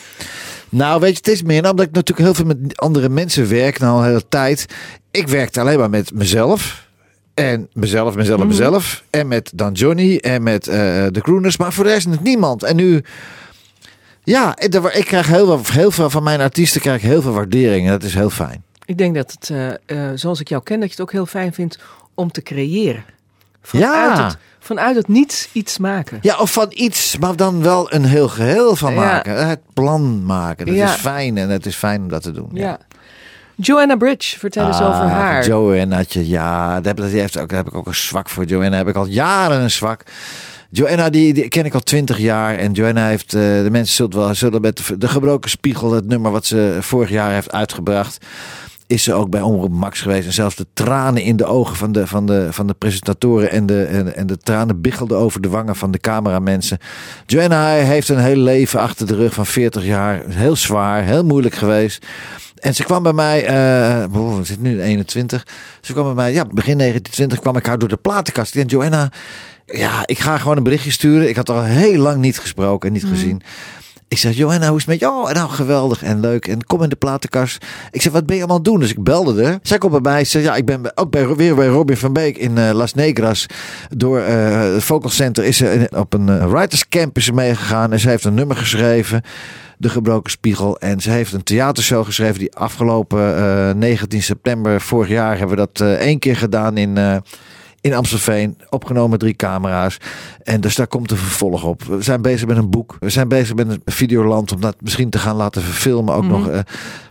[0.70, 3.78] Nou, weet je, het is meer omdat ik natuurlijk heel veel met andere mensen werk,
[3.78, 4.66] nou al een hele tijd.
[5.10, 6.88] Ik werkte alleen maar met mezelf.
[7.34, 8.48] En mezelf, mezelf, Mhm.
[8.48, 9.04] mezelf.
[9.10, 10.76] En met dan Johnny en met eh,
[11.10, 11.56] de Groeners.
[11.56, 12.62] Maar voor de rest met niemand.
[12.62, 13.02] En nu,
[14.24, 17.86] ja, ik krijg heel, veel- heel veel van mijn artiesten krijg ik heel veel waardering.
[17.86, 18.62] En dat is heel fijn.
[18.84, 19.70] Ik denk dat het, eh,
[20.10, 21.78] eh, zoals ik jou ken, dat je het ook heel fijn vindt
[22.14, 23.04] om te creëren.
[23.62, 24.24] Vanuit, Ja.
[24.26, 24.36] het,
[24.76, 26.18] vanuit het niets iets maken.
[26.22, 29.00] Ja, of van iets, maar dan wel een heel geheel van Ja.
[29.00, 29.48] maken.
[29.48, 30.66] Het plan maken.
[30.66, 30.84] Dat Ja.
[30.94, 32.50] is fijn en het is fijn om dat te doen.
[32.52, 32.78] Ja.
[33.54, 35.46] Joanna Bridge, vertel eens over Ah, haar.
[35.46, 37.04] Joannaatje, ja, daar heb,
[37.38, 38.44] ook, daar heb ik ook een zwak voor.
[38.44, 40.02] Joanna heb ik al jaren een zwak.
[40.70, 42.56] Joanna, die, die ken ik al twintig jaar.
[42.56, 46.06] En Joanna heeft, eh, de mensen zullen wel zullen met de, de gebroken spiegel, het
[46.06, 48.24] nummer wat ze vorig jaar heeft uitgebracht.
[48.90, 50.26] Is ze ook bij Omroep Max geweest.
[50.26, 53.50] En zelfs de tranen in de ogen van de, van de, van de presentatoren.
[53.50, 56.78] En de, en, en de tranen biggelden over de wangen van de cameramensen.
[57.26, 60.22] Joanna heeft een heel leven achter de rug van 40 jaar.
[60.28, 62.06] Heel zwaar, heel moeilijk geweest.
[62.54, 65.46] En ze kwam bij mij, eh oh, we zitten nu in 21.
[65.80, 68.56] Ze kwam bij mij, ja, begin 1920 kwam ik haar door de platenkast.
[68.56, 69.10] En Joanna,
[69.66, 71.28] ja, ik ga gewoon een berichtje sturen.
[71.28, 73.42] Ik had al heel lang niet gesproken en niet gezien.
[74.10, 75.08] Ik zeg, Johanna, hoe is het met je?
[75.08, 76.46] Oh, nou, geweldig en leuk.
[76.46, 77.66] En kom in de platenkast.
[77.90, 78.80] Ik zeg, wat ben je allemaal doen?
[78.80, 79.58] Dus ik belde er.
[79.62, 80.24] Zij komt bij mij.
[80.24, 83.46] Ze ja, ik ben ook bij, weer bij Robin van Beek in eh, Las Negras.
[83.88, 87.92] Door eh, het Vocal Center is ze op een eh, writers camp is ze meegegaan.
[87.92, 89.22] En ze heeft een nummer geschreven.
[89.78, 90.78] De Gebroken Spiegel.
[90.78, 92.38] En ze heeft een theatershow geschreven.
[92.38, 97.22] Die afgelopen eh, 19 september vorig jaar hebben we dat één keer gedaan in...
[97.80, 99.96] eh, in Amstelveen, opgenomen drie camera's.
[100.42, 101.82] En dus daar komt een vervolg op.
[101.82, 102.96] We zijn bezig met een boek.
[103.00, 106.48] We zijn bezig met een Videoland om dat misschien te gaan laten verfilmen ook nog.
[106.48, 106.58] eh.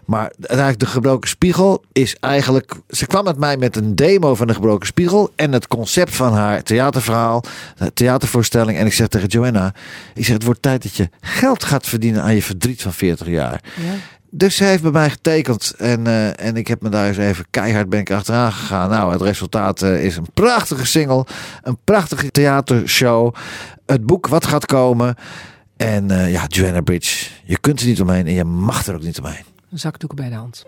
[0.06, 2.74] Maar uiteindelijk de gebroken spiegel is eigenlijk...
[2.90, 5.32] Ze kwam met mij met een demo van de gebroken spiegel...
[5.36, 7.44] en het concept van haar theaterverhaal,
[7.78, 8.78] de theatervoorstelling.
[8.78, 9.74] En ik zeg tegen Joanna,
[10.14, 13.28] ik zeg het wordt tijd dat je geld gaat verdienen aan je verdriet van 40
[13.28, 13.62] jaar.
[13.76, 13.94] Ja.
[14.32, 17.46] Dus ze heeft bij mij getekend en, eh, en ik heb me daar eens even
[17.50, 18.90] keihard ben ik achteraan gegaan.
[18.90, 21.26] Nou, het resultaat eh, is een prachtige single,
[21.64, 23.36] een prachtige theatershow,
[23.86, 25.16] het boek wat gaat komen.
[25.78, 29.04] En eh, ja, Joanna Bridge, je kunt er niet omheen en je mag er ook
[29.04, 29.44] niet omheen.
[29.72, 30.66] Zakdoeken bij de hand.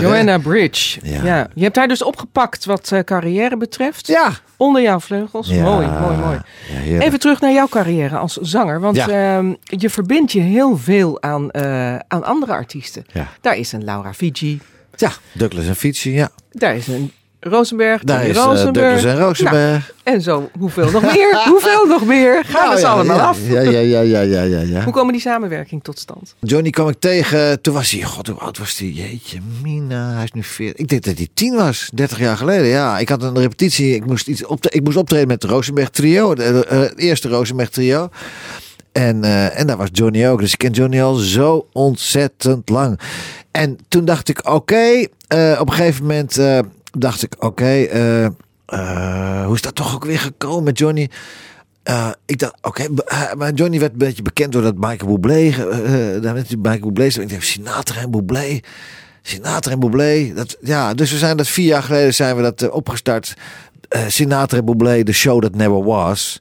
[0.00, 1.00] Joanna Bridge.
[1.02, 1.24] Ja.
[1.24, 1.48] Ja.
[1.54, 4.06] Je hebt haar dus opgepakt wat eh, carrière betreft.
[4.06, 4.32] ja.
[4.56, 5.48] Onder jouw vleugels.
[5.48, 5.62] Ja.
[5.62, 6.38] Mooi, mooi, mooi.
[6.98, 8.80] Even terug naar jouw carrière als zanger.
[8.80, 13.04] Want ehm, je verbindt je heel veel aan, eh, aan andere artiesten.
[13.12, 13.28] Ja.
[13.40, 14.60] Daar is een Laura Fiji.
[14.96, 16.30] ja, Douglas en Fietsie, ja.
[16.50, 17.12] Daar is een
[17.48, 18.02] Rosenberg.
[18.02, 19.04] Daar is eh, Rosenberg.
[19.04, 19.92] En Rosenberg.
[20.04, 21.42] Nou, en zo, hoeveel nog meer?
[21.50, 22.44] hoeveel nog meer?
[22.44, 23.38] Gaan Nou, we ze ja, allemaal ja, af.
[23.48, 24.84] Ja, ja, ja, ja, ja, ja, ja.
[24.84, 26.34] Hoe komen die samenwerking tot stand?
[26.40, 28.88] Johnny kwam ik tegen, toen was hij, god hoe oud was hij?
[28.88, 30.76] Jeetje, Mina, hij is nu 40.
[30.80, 32.66] Ik denk dat hij 10 was, 30 jaar geleden.
[32.66, 35.90] Ja, ik had een repetitie, ik moest, iets optre- ik moest optreden met het Rosenberg
[35.90, 38.08] trio, de- de- eh, het eerste Rosenberg trio.
[38.92, 40.40] En, eh, en daar was Johnny ook.
[40.40, 43.00] Dus ik ken Johnny al zo ontzettend lang.
[43.50, 46.58] En toen dacht ik, oké, eh, op een gegeven moment eh,
[46.98, 51.10] dacht ik, oké, eh, eh, hoe is dat toch ook weer gekomen met Johnny?
[51.82, 52.86] Eh, ik dacht, oké,
[53.36, 55.50] maar Johnny werd een beetje bekend doordat Michael Bublé,
[56.20, 58.60] daar werd hij Michael Bublé, ik dacht, Sinatra en Bublé,
[59.22, 62.70] Sinatra en Bublé, dat, ja, dus we zijn dat vier jaar geleden zijn we dat
[62.70, 63.34] opgestart,
[64.06, 66.40] Sinatra en Bublé, The Show That Never Was,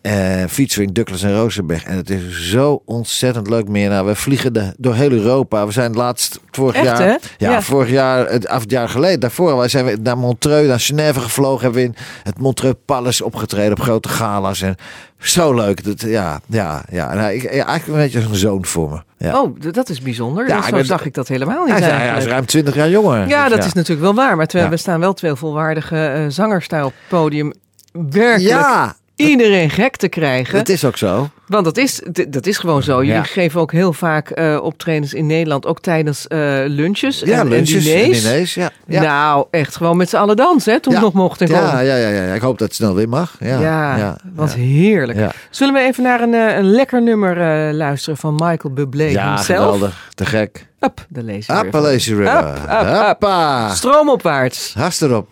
[0.00, 3.88] eh, featuring Douglas en Rosenberg, en het is zo ontzettend leuk meer.
[3.88, 7.10] Nou, we vliegen de, door heel Europa, we zijn laatst vorig Echt, jaar, hè?
[7.36, 7.62] ja, Ja.
[7.62, 11.62] vorig jaar, het, het jaar geleden, daarvoor wij zijn we naar Montreux, naar Genève gevlogen,
[11.62, 14.74] hebben we in het Montreux Palace opgetreden op grote gala's en
[15.18, 15.84] zo leuk.
[15.84, 17.14] Dat, ja, ja, ja.
[17.14, 19.26] Nou, ik, eigenlijk een beetje een zoon voor me.
[19.26, 19.40] Ja.
[19.42, 20.48] Oh, dat is bijzonder.
[20.48, 22.30] Ja, ik Zo ben- zag ik dat helemaal niet hij, is, hij is eigenlijk.
[22.30, 23.28] ruim 20 jaar jonger.
[23.28, 24.36] Ja, Dus dat is natuurlijk wel waar.
[24.36, 27.52] Maar we staan wel twee volwaardige eh, zangers daar op het podium
[27.92, 30.58] werkelijk Ja, iedereen gek te krijgen.
[30.58, 31.28] dat is ook zo.
[31.46, 32.96] Want dat is, dat is gewoon zo.
[32.96, 33.22] Jullie Ja.
[33.22, 37.86] geven ook heel vaak eh optredens in Nederland, ook tijdens eh, lunches Ja, en, lunches
[37.86, 38.24] en diners.
[38.24, 38.70] en diners, ja.
[38.86, 39.02] ja.
[39.02, 41.48] Nou, echt gewoon met z'n allen dansen, hè, toen het nog mocht.
[41.48, 42.34] Ja, ja, ja, ja.
[42.34, 43.36] Ik hoop dat het snel weer mag.
[43.40, 45.30] Ja, Ja, wat heerlijk.
[45.50, 47.36] Zullen we even naar een, eh, een lekker nummer
[47.74, 49.46] luisteren van Michael Bublé Ja, himself?
[49.64, 50.08] geweldig.
[50.14, 50.66] Te gek.
[50.80, 51.80] Up, de lazy river.
[51.80, 52.38] Lazy River.
[52.48, 53.70] Up, up, up.
[53.74, 54.74] Stroomopwaarts.
[54.76, 55.28] Hast erop.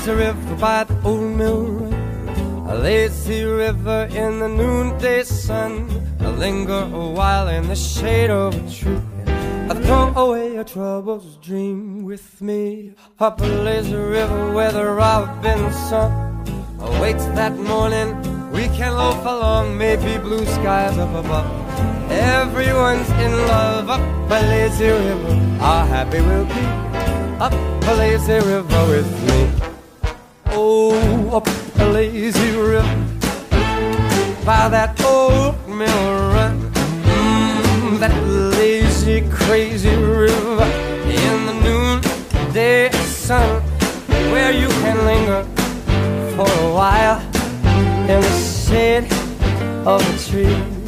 [0.00, 1.92] Lazy river by the old mill.
[2.70, 5.90] A lazy river in the noonday sun.
[6.20, 8.98] I linger a while in the shade of a tree.
[9.68, 12.94] I throw away your troubles, dream with me.
[13.18, 16.10] Up a lazy river where the robin sun
[16.80, 18.16] awaits that morning.
[18.52, 21.46] We can loaf along, maybe blue skies up above.
[22.10, 25.34] Everyone's in love up a lazy river.
[25.58, 26.64] How happy we'll be
[27.38, 29.69] up a lazy river with me.
[30.52, 31.46] Oh, up
[31.80, 32.82] a lazy river
[34.44, 36.70] by that old mill run.
[37.04, 38.14] Mm, that
[38.56, 40.64] lazy, crazy river
[41.06, 43.62] in the noonday sun,
[44.32, 45.44] where you can linger
[46.34, 47.20] for a while
[48.10, 49.06] in the shade
[49.86, 50.80] of a tree.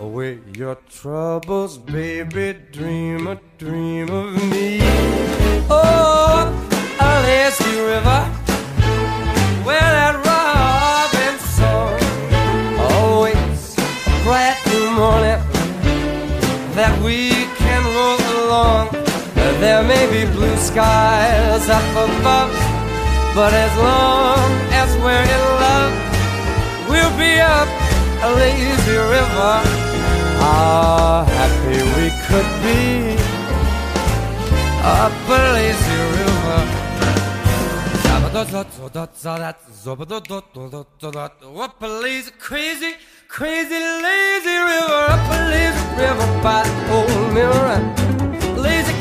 [0.00, 2.56] Away your troubles, baby.
[2.70, 4.80] Dream a dream of me.
[5.70, 6.71] Oh,
[19.82, 22.54] There may be blue skies up above,
[23.34, 25.92] but as long as we're in love,
[26.88, 27.66] we'll be up
[28.22, 29.54] a lazy river.
[30.38, 33.18] How happy we could be
[34.86, 36.62] up a lazy river.
[41.60, 42.94] Up a lazy, crazy,
[43.26, 45.02] crazy, lazy river.
[45.10, 47.34] Up a lazy river by the old.
[47.34, 48.11] Lazy,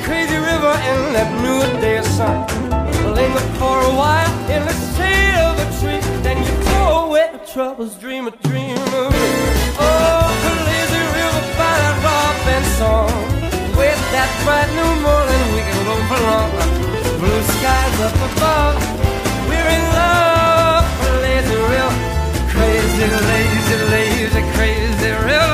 [0.04, 2.46] crazy river and that noonday sun.
[3.16, 6.02] Linger for a while in the shade of a tree.
[6.24, 9.32] Then you throw away troubles, dream a dream of me.
[9.78, 10.26] Oh,
[10.68, 13.14] lazy river by that robin song.
[13.78, 16.52] With that bright new morning, we can go for long.
[17.22, 18.78] Blue skies up above.
[19.50, 20.86] We're in love,
[21.26, 21.94] lazy river.
[22.54, 25.51] Crazy, lazy, lazy, crazy river.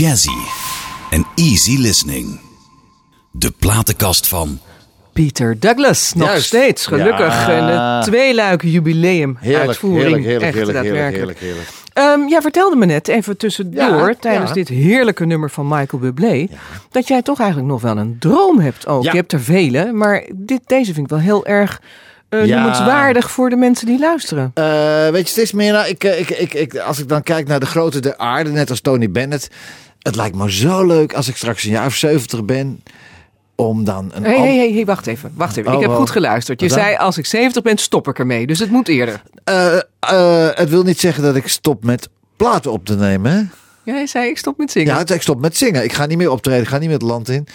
[0.00, 0.38] Jazzy
[1.10, 2.40] en easy listening.
[3.30, 4.58] De platenkast van
[5.12, 6.46] Peter Douglas, nog Juist.
[6.46, 7.46] steeds gelukkig.
[7.46, 7.96] Ja.
[7.96, 10.02] Een tweeluike jubileum Heerlijk, uitvoering.
[10.04, 11.68] heerlijk, heerlijk, Echt heerlijk, heerlijk, heerlijk, heerlijk.
[11.92, 14.54] Ehm, jij vertelde me net, even tussendoor, Ja, tijdens ja.
[14.54, 16.48] dit heerlijke nummer van Michael Bublé,
[16.90, 19.02] dat jij toch eigenlijk nog wel een droom hebt ook.
[19.04, 19.10] Ja.
[19.10, 21.80] Je hebt er vele, maar dit, deze vind ik wel heel erg
[22.28, 22.56] eh, Ja.
[22.56, 24.50] noemenswaardig voor de mensen die luisteren.
[24.54, 25.72] Eh, weet je, steeds meer.
[25.72, 28.50] Nou, ik, eh, ik, ik, ik, als ik dan kijk naar de grootte der aarde,
[28.50, 29.48] net als Tony Bennett.
[30.02, 32.82] Het lijkt me zo leuk als ik straks een jaar of 70 ben.
[33.54, 35.32] Om dan een hey, hey, hey, wacht even.
[35.34, 35.72] Wacht even.
[35.72, 36.60] Oh, ik heb goed geluisterd.
[36.60, 36.78] Je dan?
[36.78, 38.46] zei als ik 70 ben, stop ik ermee.
[38.46, 39.22] Dus het moet eerder.
[39.44, 43.32] Eh, eh, het wil niet zeggen dat ik stop met platen op te nemen.
[43.32, 43.42] Hè?
[43.92, 44.94] Jij zei ik stop met zingen.
[44.94, 45.84] Ja, ik stop met zingen.
[45.84, 46.62] Ik ga niet meer optreden.
[46.62, 47.46] Ik ga niet meer het land in.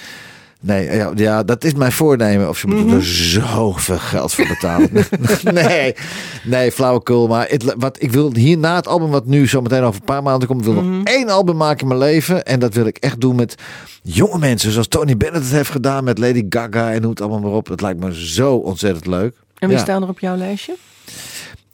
[0.66, 2.50] Nee, ja, ja, dat is mijn voornemen.
[2.50, 2.96] Of ze moeten Mhm.
[2.96, 4.90] er zoveel geld voor betalen.
[5.54, 5.96] nee,
[6.44, 7.28] nee, flauwekul.
[7.28, 10.06] Maar het, wat, ik wil hier na het album, wat nu zo meteen over een
[10.06, 10.92] paar maanden komt, wil Mhm.
[10.98, 12.46] nog één album maken in mijn leven.
[12.46, 13.56] En dat wil ik echt doen met
[14.04, 14.72] jonge mensen.
[14.72, 17.68] Zoals Tony Bennett het heeft gedaan met Lady Gaga en hoe het allemaal maar op.
[17.68, 19.36] Het lijkt me zo ontzettend leuk.
[19.60, 19.84] en wie ja.
[19.84, 20.76] staan er op jouw lijstje?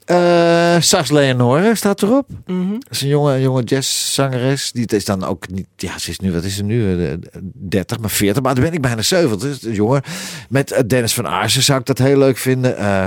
[0.05, 2.27] Eh, Sars Leonore staat erop.
[2.45, 2.71] Mhm.
[2.71, 4.71] Dat is een jonge, jonge jazzzangeres.
[4.71, 5.67] Die is dan ook niet.
[5.75, 7.05] Ja, ze is nu, wat is ze nu?
[7.05, 7.13] Eh,
[7.53, 8.43] 30, maar 40.
[8.43, 9.49] Maar dan ben ik bijna 70.
[9.49, 10.01] Dus een jongen.
[10.49, 12.77] Met eh, Dennis van Aarsen zou ik dat heel leuk vinden.
[12.77, 13.03] Eh,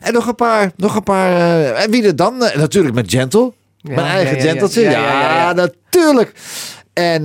[0.00, 0.70] en nog een paar.
[0.76, 1.30] Nog een paar.
[1.32, 2.44] eh, en wie er dan?
[2.44, 3.52] Eh, natuurlijk met Gentle.
[3.76, 5.52] Ja, Mijn eigen ja, ja, ja, ja.
[5.52, 6.32] natuurlijk.
[6.92, 7.24] En.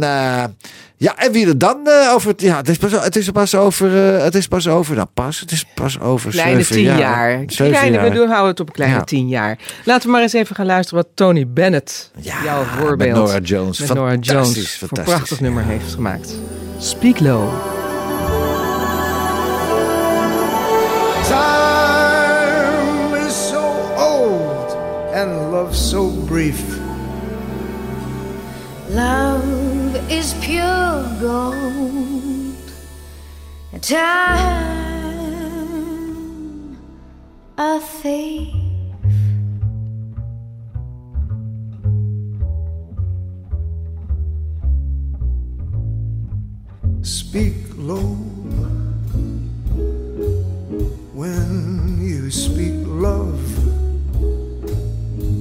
[1.04, 2.42] Ja, en wie er dan eh, over het.
[2.42, 4.16] Ja, het is pas, het is pas over.
[4.16, 4.96] eh, het is pas over.
[4.96, 5.40] Nou, pas.
[5.40, 6.32] Het is pas over.
[6.32, 7.46] Kleine zeven tien jaar.
[7.46, 8.04] Kleine, jaar.
[8.10, 9.04] we doen, houden het op een kleine Ja.
[9.04, 9.58] tien jaar.
[9.86, 13.40] Laten we maar eens even gaan luisteren wat Tony Bennett, Ja, jouw met voorbeeld, Nora
[13.40, 13.80] Jones.
[13.80, 16.34] met Nora Fantastisch, Jones, voor een prachtig nummer heeft gemaakt.
[16.78, 17.50] Speak Low.
[21.54, 23.64] Time is so
[23.98, 24.76] old
[25.14, 26.60] and love so brief.
[28.90, 29.63] Love
[30.10, 32.56] is pure gold.
[33.82, 34.74] Time
[37.58, 38.54] a thief.
[47.02, 48.16] Speak low
[51.14, 53.42] when you speak love.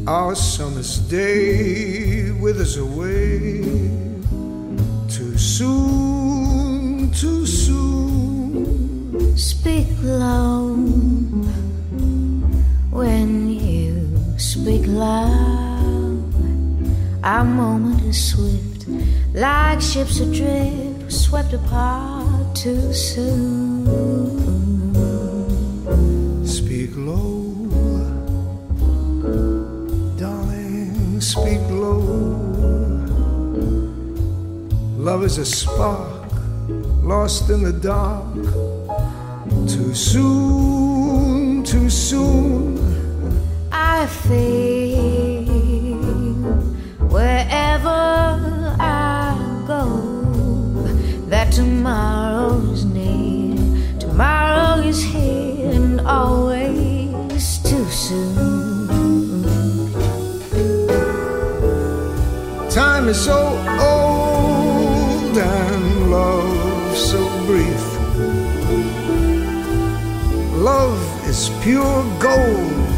[0.08, 4.11] Our summer's day withers away.
[5.44, 9.36] Soon, too soon.
[9.36, 10.76] Speak low
[12.90, 16.22] when you speak loud.
[17.24, 18.86] Our moment is swift,
[19.34, 23.81] like ships adrift, swept apart too soon.
[35.22, 36.32] Love is a spark
[37.04, 38.34] lost in the dark.
[39.68, 42.76] Too soon, too soon.
[43.70, 45.44] I feel
[47.06, 49.86] wherever I go
[51.28, 58.88] that tomorrow is near, tomorrow is here, and always too soon.
[62.70, 63.38] Time is so
[63.78, 64.01] old
[71.32, 72.92] is pure gold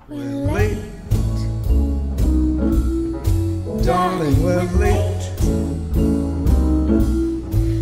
[0.08, 0.78] We're late,
[3.84, 5.24] darling, we're late.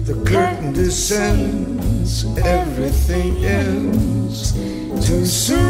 [0.09, 4.53] The curtain descends, everything ends.
[5.07, 5.70] Too soon,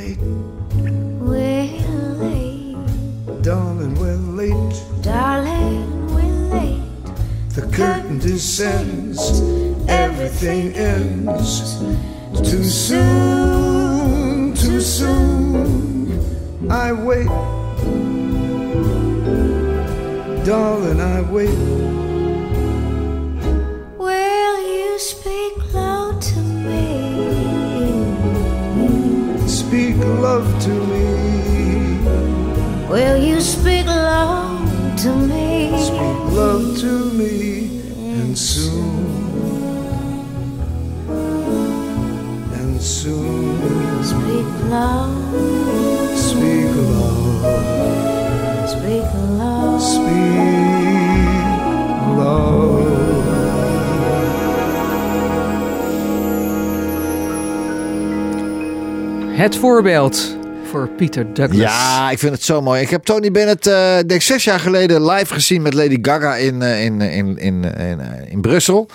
[0.00, 0.18] late,
[1.20, 1.66] We're
[2.16, 2.76] late,
[3.42, 4.74] darling, we're late.
[5.02, 6.82] darling, we're late.
[7.54, 9.20] The curtain descends,
[9.88, 11.80] everything ends.
[12.48, 16.70] Too soon, too soon.
[16.70, 17.30] I wait,
[20.46, 22.09] darling, I wait.
[30.18, 31.04] Love to me,
[32.88, 35.70] Will you speak love to me?
[35.78, 37.82] speak love to me,
[38.18, 39.06] and soon,
[42.52, 45.16] and soon, Speak love.
[46.16, 48.68] speak love.
[48.68, 49.04] speak
[49.38, 49.82] love.
[49.82, 50.49] Speak
[59.40, 60.36] Het voorbeeld
[60.70, 61.60] voor Peter Douglas.
[61.60, 62.82] Ja, ik vind het zo mooi.
[62.82, 66.36] Ik heb Tony Bennett, eh denk ik, zes jaar geleden live gezien met Lady Gaga
[66.36, 68.88] in, eh, in, in, in, in, eh, in Brussel.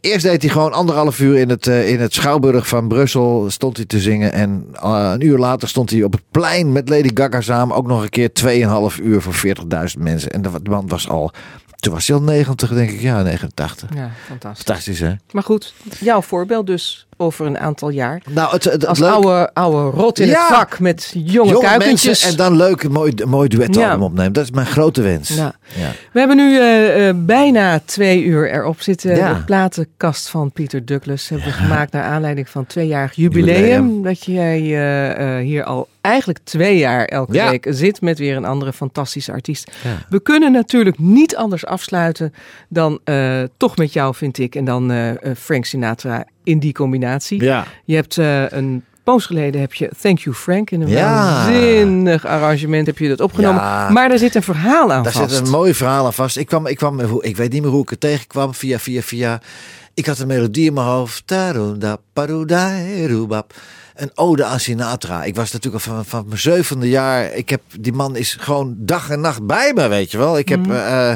[0.00, 3.76] Eerst deed hij gewoon anderhalf uur in het, eh, in het Schouwburg van Brussel stond
[3.76, 4.32] hij te zingen.
[4.32, 7.76] En eh, een uur later stond hij op het plein met Lady Gaga samen.
[7.76, 10.30] Ook nog een keer 2,5 uur voor 40.000 mensen.
[10.30, 11.32] En de de man was al,
[11.80, 13.88] toen was hij al 90 denk ik, ja 89.
[13.94, 14.64] Ja, fantastisch.
[14.64, 15.12] Fantastisch hè?
[15.30, 18.22] Maar goed, jouw voorbeeld dus over een aantal jaar.
[18.30, 20.46] Nou, het, Als leuke- oude, oude rot in Ja.
[20.46, 22.24] het vak met jonge, jonge kuikentjes.
[22.30, 24.04] en dan leuk, een mooi, mooi duetalbum Ja.
[24.04, 24.32] opnemen.
[24.32, 25.28] Dat is mijn grote wens.
[25.28, 25.54] Ja.
[25.74, 25.90] Ja.
[26.12, 29.14] We hebben nu eh, eh, bijna twee uur erop zitten.
[29.14, 33.56] De platenkast van Peter Douglas hebben we gemaakt naar aanleiding van tweejarig jubileum.
[33.56, 34.02] Jubileum.
[34.02, 37.50] Dat jij eh, hier al eigenlijk twee jaar elke Ja.
[37.50, 39.70] week zit met weer een andere fantastische artiest.
[39.84, 39.90] Ja.
[40.08, 42.32] We kunnen natuurlijk niet anders afsluiten
[42.68, 43.00] dan
[43.56, 44.54] toch met jou, vind ik.
[44.54, 44.92] En dan
[45.36, 47.42] Frank Sinatra in die combinatie.
[47.42, 47.64] Ja.
[47.84, 51.14] Je hebt eh, een poos geleden heb je Thank You Frank in een Ja.
[51.14, 53.62] waanzinnig arrangement heb je dat opgenomen.
[53.62, 53.90] Ja.
[53.90, 55.30] Maar daar zit een verhaal aan Daar vast.
[55.30, 56.36] zit een mooi verhaal aan vast.
[56.36, 58.54] Ik, kwam, ik, kwam, hoe- ik weet niet meer hoe ik het tegenkwam.
[58.54, 59.40] Via, via, via.
[59.94, 61.30] Ik had een melodie in mijn hoofd.
[63.94, 65.24] Een ode aan Sinatra.
[65.24, 67.32] Ik was natuurlijk al van, van mijn zevende jaar.
[67.34, 70.38] Ik heb, die man is gewoon dag en nacht bij me, weet je wel.
[70.38, 71.12] Ik heb, eh,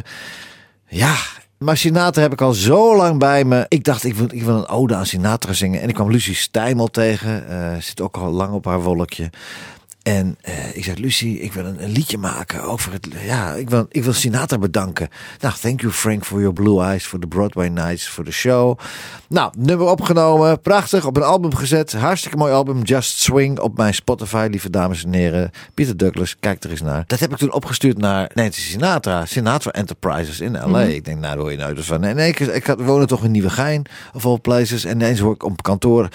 [0.88, 1.14] ja...
[1.58, 3.66] Maar Sinatra heb ik al zo lang bij me.
[3.68, 5.80] Ik dacht, ik wil, ik een ode aan Sinatra zingen.
[5.80, 7.48] En ik kwam Lucie Stijmel tegen.
[7.48, 9.30] eh, zit ook al lang op haar wolkje.
[10.06, 13.08] En eh, ik zei, Lucie, ik wil een, een liedje maken over het...
[13.24, 15.08] Ja, ik wil, ik wil Sinatra bedanken.
[15.40, 18.78] Nou, thank you Frank for your blue eyes, for the Broadway nights, for the show.
[19.28, 21.92] Nou, nummer opgenomen, prachtig, op een album gezet.
[21.92, 25.50] Hartstikke mooi album, Just Swing, op mijn Spotify, lieve dames en heren.
[25.74, 27.04] Peter Douglas, kijk er eens naar.
[27.06, 30.80] Dat heb ik toen opgestuurd naar Nancy Sinatra, Sinatra Enterprises in L.A.
[30.80, 32.04] Ik denk, nou, daar hoor je nooit van.
[32.04, 34.84] En nee, ik, ik had, wonen toch in Nieuwegein, of all places.
[34.84, 36.08] En ineens hoor ik op kantoor,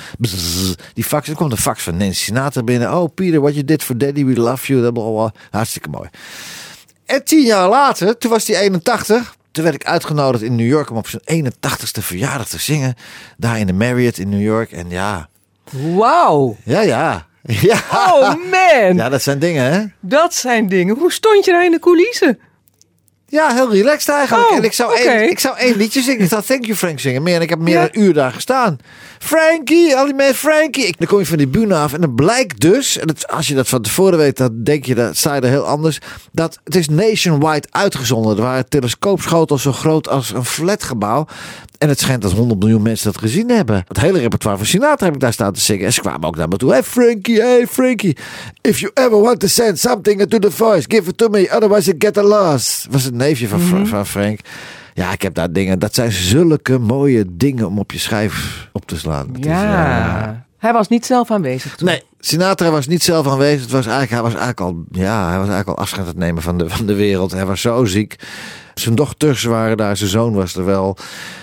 [0.93, 2.93] die fax, er komt een fax van Nancy Sinatra binnen.
[2.93, 4.81] Oh, Peter, what you did for Daddy, we love you.
[4.81, 5.33] Dat bla, bla.
[5.49, 6.09] Hartstikke mooi.
[7.05, 9.35] En tien jaar later, toen was hij 81.
[9.51, 12.95] Toen werd ik uitgenodigd in New York om op zijn 81ste verjaardag te zingen.
[13.37, 14.71] Daar in de Marriott in New York.
[14.71, 15.29] En ja,
[15.71, 16.57] Wauw.
[16.63, 17.29] ja, ja.
[17.61, 19.83] Ja, Oh man, ja dat zijn dingen, hè?
[19.99, 20.97] dat zijn dingen.
[20.97, 22.39] Hoe stond je daar in de coulissen?
[23.31, 24.49] Ja, heel relaxed eigenlijk.
[24.49, 26.21] Oh, en ik zou, één, ik zou één liedje zingen.
[26.23, 27.23] Ik zou Thank You Frank zingen.
[27.23, 27.79] Meer, en ik heb meer Ja.
[27.79, 28.77] dan een uur daar gestaan.
[29.19, 30.85] Frankie, al die mensen Frankie.
[30.87, 32.97] Ik, dan kom je van die bühne af en dan blijkt dus...
[32.97, 35.49] En het, als je dat van tevoren weet, dan denk je, dat sta je er
[35.49, 35.99] heel anders.
[36.31, 38.35] Dat het is nationwide uitgezonden.
[38.37, 41.27] Er waren telescoopschotels zo groot als een flatgebouw.
[41.81, 43.83] En het schijnt dat 100 miljoen mensen dat gezien hebben.
[43.87, 45.85] Het hele repertoire van Sinatra heb ik daar staan te zingen.
[45.85, 46.71] En ze kwamen ook naar me toe.
[46.71, 48.17] Hey Frankie, hey Frankie.
[48.61, 51.49] If you ever want to send something to the voice, give it to me.
[51.55, 52.87] Otherwise you get a loss.
[52.89, 54.39] Was het neefje van, Fra- van Frank.
[54.93, 55.79] Ja, ik heb daar dingen.
[55.79, 59.27] Dat zijn zulke mooie dingen om op je schijf op te slaan.
[59.27, 60.45] Het is, Ja.
[60.61, 61.87] Hij was niet zelf aanwezig toen.
[61.87, 63.61] Nee, Sinatra was niet zelf aanwezig.
[63.61, 66.17] Het was eigenlijk, hij was eigenlijk al, ja, hij was eigenlijk al afscheid aan het
[66.17, 67.31] nemen van de, van de wereld.
[67.31, 68.15] Hij was zo ziek.
[68.73, 70.97] Zijn dochters waren daar, zijn zoon was er wel.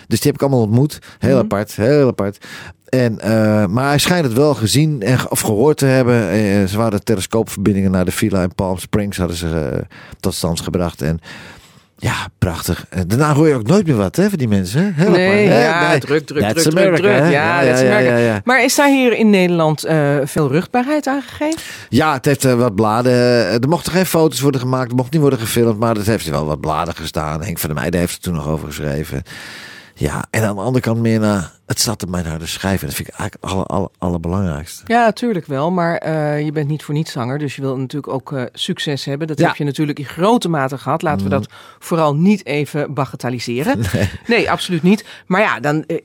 [0.07, 0.99] Dus die heb ik allemaal ontmoet.
[1.19, 2.47] Heel apart, heel apart.
[2.89, 6.31] En, eh, maar hij schijnt het wel gezien en, of gehoord te hebben.
[6.31, 10.61] Eh, ze waren telescoopverbindingen naar de villa in Palm Springs hadden ze eh, tot stand
[10.61, 11.03] gebracht.
[11.03, 11.21] En
[12.01, 12.85] ja, prachtig.
[12.89, 14.95] En daarna hoor je ook nooit meer wat hè, van die mensen.
[14.95, 15.09] Hè?
[15.11, 15.99] Nee, ja, Nee.
[15.99, 17.33] druk, druk, druk, druk, America, druk.
[17.33, 18.41] Ja, ja, ja.
[18.45, 21.61] Maar is daar hier in Nederland eh, veel rugbaarheid aangegeven?
[21.89, 23.13] Ja, het heeft eh, wat bladen.
[23.13, 24.91] eh, Er mochten geen foto's worden gemaakt.
[24.91, 25.79] Er mocht niet worden gefilmd.
[25.79, 27.43] Maar het heeft er wel wat bladen gestaan.
[27.43, 29.23] Henk van der Meijden heeft er toen nog over geschreven.
[29.99, 31.57] Ja, en aan de andere kant meer naar...
[31.67, 32.81] Het zat er mij naar de schijf.
[32.81, 34.83] En dat vind ik eigenlijk het aller, allerbelangrijkste.
[34.87, 35.71] Ja, natuurlijk wel.
[35.71, 37.39] Maar eh, je bent niet voor niets zanger.
[37.39, 39.27] Dus je wil natuurlijk ook eh, succes hebben.
[39.27, 39.43] Dat Ja.
[39.43, 39.49] Mm.
[39.49, 41.03] heb je natuurlijk in grote mate gehad.
[41.03, 41.47] Laten we dat
[41.79, 43.81] vooral niet even bagatelliseren.
[44.27, 45.05] Nee, absoluut niet.
[45.27, 45.97] Maar ja, dan, eh,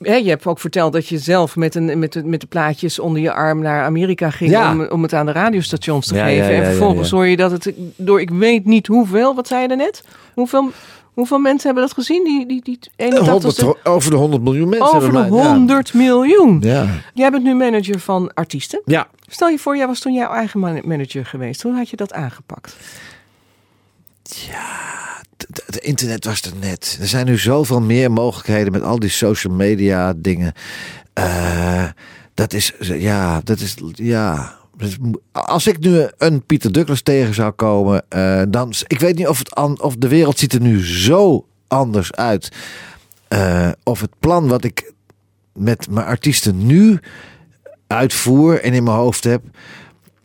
[0.00, 2.98] hè, je hebt ook verteld dat je zelf met, een, met, de, met de plaatjes
[2.98, 4.50] onder je arm naar Amerika ging.
[4.50, 4.72] Ja.
[4.72, 6.54] Om, om het aan de radiostations te Ja, geven.
[6.54, 9.34] en vervolgens hoor je dat het door ik weet niet hoeveel.
[9.34, 10.04] Wat zei je daarnet?
[10.34, 10.70] Hoeveel,
[11.12, 12.24] hoeveel mensen hebben dat gezien?
[12.24, 14.86] Die, die, die 81 100 over de 100 miljoen mensen.
[14.96, 16.60] over de hebben mij- 100 miljoen.
[16.60, 16.86] Ja.
[17.14, 18.82] Jij bent nu manager van artiesten.
[18.84, 19.08] ja.
[19.26, 21.62] Stel je voor, jij was toen jouw eigen man- manager geweest.
[21.62, 22.76] Hoe had je dat aangepakt?
[25.36, 26.98] Het- Het internet was er net.
[27.00, 30.52] Er zijn nu zoveel meer mogelijkheden met al die social media dingen.
[31.12, 31.84] Eh,
[32.34, 34.56] dat is, ja, dat is, ja.
[35.00, 39.28] Mo- Als ik nu een Pieter Douglas tegen zou komen, eh, dan, ik weet niet
[39.28, 42.48] of, het an, of de wereld ziet er nu zo anders uit.
[43.28, 44.92] Eh, of het plan wat ik
[45.54, 47.00] met mijn artiesten nu
[47.86, 49.42] uitvoer en in mijn hoofd heb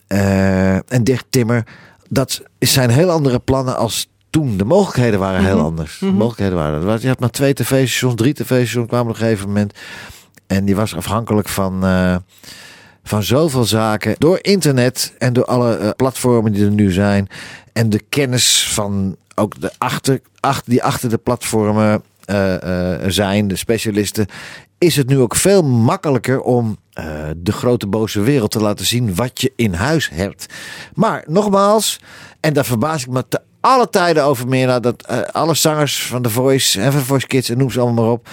[0.08, 1.64] eh, en dicht timmer,
[2.10, 4.58] dat zijn heel andere plannen als toen.
[4.58, 5.98] De mogelijkheden waren heel anders.
[6.00, 7.02] De mogelijkheden waren.
[7.02, 9.74] Je had maar twee tv-stations, drie tv-stations kwamen op een gegeven moment.
[10.48, 11.84] En die was afhankelijk van,
[13.08, 17.28] van zoveel zaken door internet en door alle eh, platformen die er nu zijn.
[17.74, 23.48] En de kennis van ook de achter, achter, die achter de platformen eh, eh, zijn,
[23.48, 24.28] de specialisten,
[24.78, 26.78] is het nu ook veel makkelijker om
[27.38, 30.46] de grote boze wereld te laten zien wat je in huis hebt.
[30.94, 32.00] Maar nogmaals,
[32.40, 36.30] en daar verbaas ik me te alle tijden over meer dat alle zangers van The
[36.30, 38.28] Voice en van Voice Kids en noem ze allemaal maar op.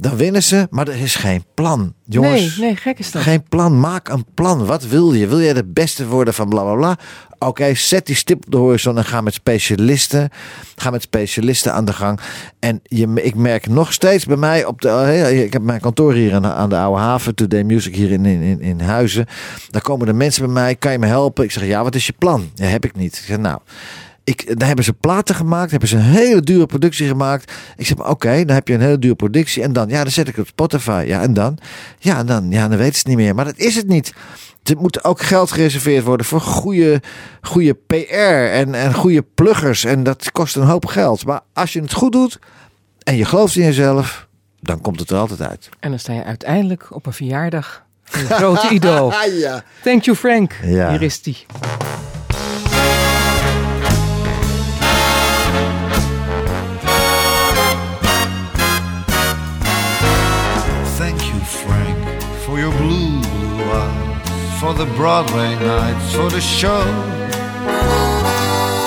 [0.00, 1.94] Dan winnen ze, maar er is geen plan.
[2.06, 3.22] Jongens, nee, nee, gek is dat.
[3.22, 3.80] geen plan.
[3.80, 4.66] Maak een plan.
[4.66, 5.26] Wat wil je?
[5.26, 6.96] Wil jij de beste worden van bla bla bla?
[7.38, 10.28] Oké, zet die stip op de horizon en ga met specialisten.
[10.76, 12.20] Ga met specialisten aan de gang.
[12.58, 14.88] En je, ik merk nog steeds bij mij op de.
[14.88, 18.10] eh, Ik heb mijn kantoor hier aan de, aan de Oude Haven, Today Music hier
[18.10, 19.26] in, in, in, in Huizen.
[19.70, 20.74] Daar komen de mensen bij mij.
[20.74, 21.44] Kan je me helpen?
[21.44, 22.50] Ik zeg ja, wat is je plan?
[22.54, 23.16] Ja, heb ik niet.
[23.16, 23.58] Ik zeg nou.
[24.28, 27.52] Ik, dan hebben ze platen gemaakt, hebben ze een hele dure productie gemaakt.
[27.76, 29.62] Ik zeg, maar, oké, dan heb je een hele dure productie.
[29.62, 31.04] En dan, ja, dan zet ik het op Spotify.
[31.06, 31.58] Ja, en dan?
[31.98, 33.34] Ja, en dan, ja, dan weten ze het niet meer.
[33.34, 34.12] Maar dat is het niet.
[34.62, 37.02] Er moet ook geld gereserveerd worden voor goede,
[37.40, 38.04] goede PR
[38.52, 39.84] en, en goede pluggers.
[39.84, 41.24] En dat kost een hoop geld.
[41.24, 42.38] Maar als je het goed doet
[43.02, 44.28] en je gelooft in jezelf,
[44.60, 45.68] dan komt het er altijd uit.
[45.80, 49.12] En dan sta je uiteindelijk op een verjaardag van een grote idool.
[49.46, 49.62] ja.
[49.82, 50.54] Thank you, Frank.
[50.62, 50.90] Ja.
[50.90, 51.46] Hier is die.
[64.60, 66.82] For the Broadway nights, for the show.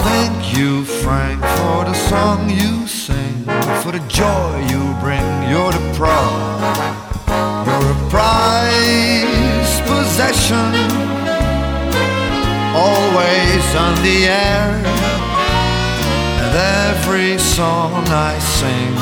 [0.03, 3.45] Thank you, Frank, for the song you sing,
[3.81, 5.23] for the joy you bring.
[5.49, 6.19] You're the pro.
[7.65, 10.71] You're a prized possession,
[12.75, 14.71] always on the air.
[16.41, 16.53] And
[16.89, 18.93] every song I sing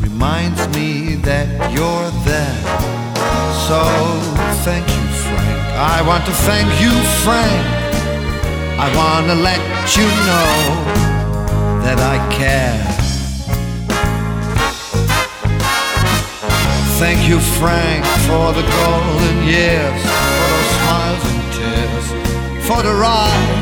[0.00, 2.62] reminds me that you're there.
[3.66, 3.82] So
[4.62, 5.15] thank you.
[5.78, 7.66] I want to thank you, Frank.
[8.80, 9.60] I want to let
[9.96, 10.56] you know
[11.84, 12.80] that I care.
[16.96, 22.06] Thank you, Frank, for the golden years, for those smiles and tears,
[22.66, 23.52] for the ride.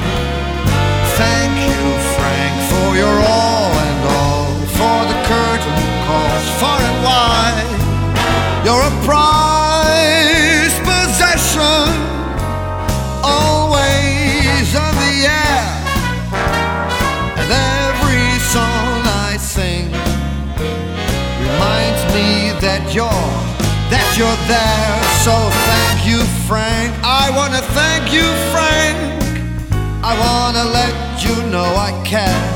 [1.18, 1.82] Thank you,
[2.14, 7.58] Frank, for your all and all, for the curtain calls far and wide.
[8.62, 12.03] You're a prized possession,
[22.94, 23.08] you're
[23.90, 25.02] that you're there.
[25.26, 25.34] So
[25.66, 26.94] thank you, Frank.
[27.02, 28.96] I wanna thank you, Frank.
[30.04, 32.54] I wanna let you know I care.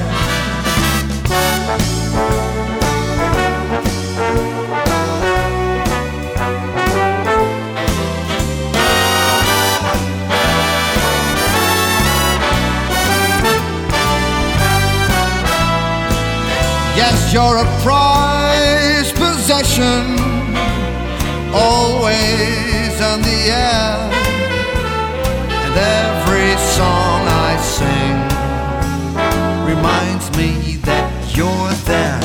[16.96, 20.27] Yes, you're a prized possession,
[21.58, 23.96] always on the air.
[25.64, 28.16] And every song I sing
[29.66, 32.20] reminds me that you're there.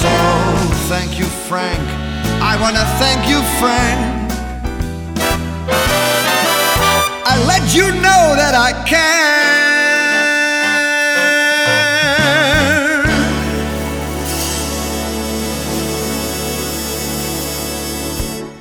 [0.00, 0.12] So
[0.92, 1.82] thank you, Frank.
[2.40, 4.00] I wanna thank you, Frank.
[7.30, 9.57] I let you know that I care.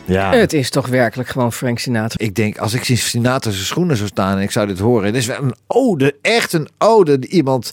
[0.07, 0.33] Ja.
[0.33, 2.25] Het is toch werkelijk gewoon Frank Sinatra.
[2.25, 5.13] Ik denk, als ik in Sinatra zijn schoenen zou staan en ik zou dit horen.
[5.13, 7.19] Dit is wel een ode, echt een ode.
[7.19, 7.71] die Iemand,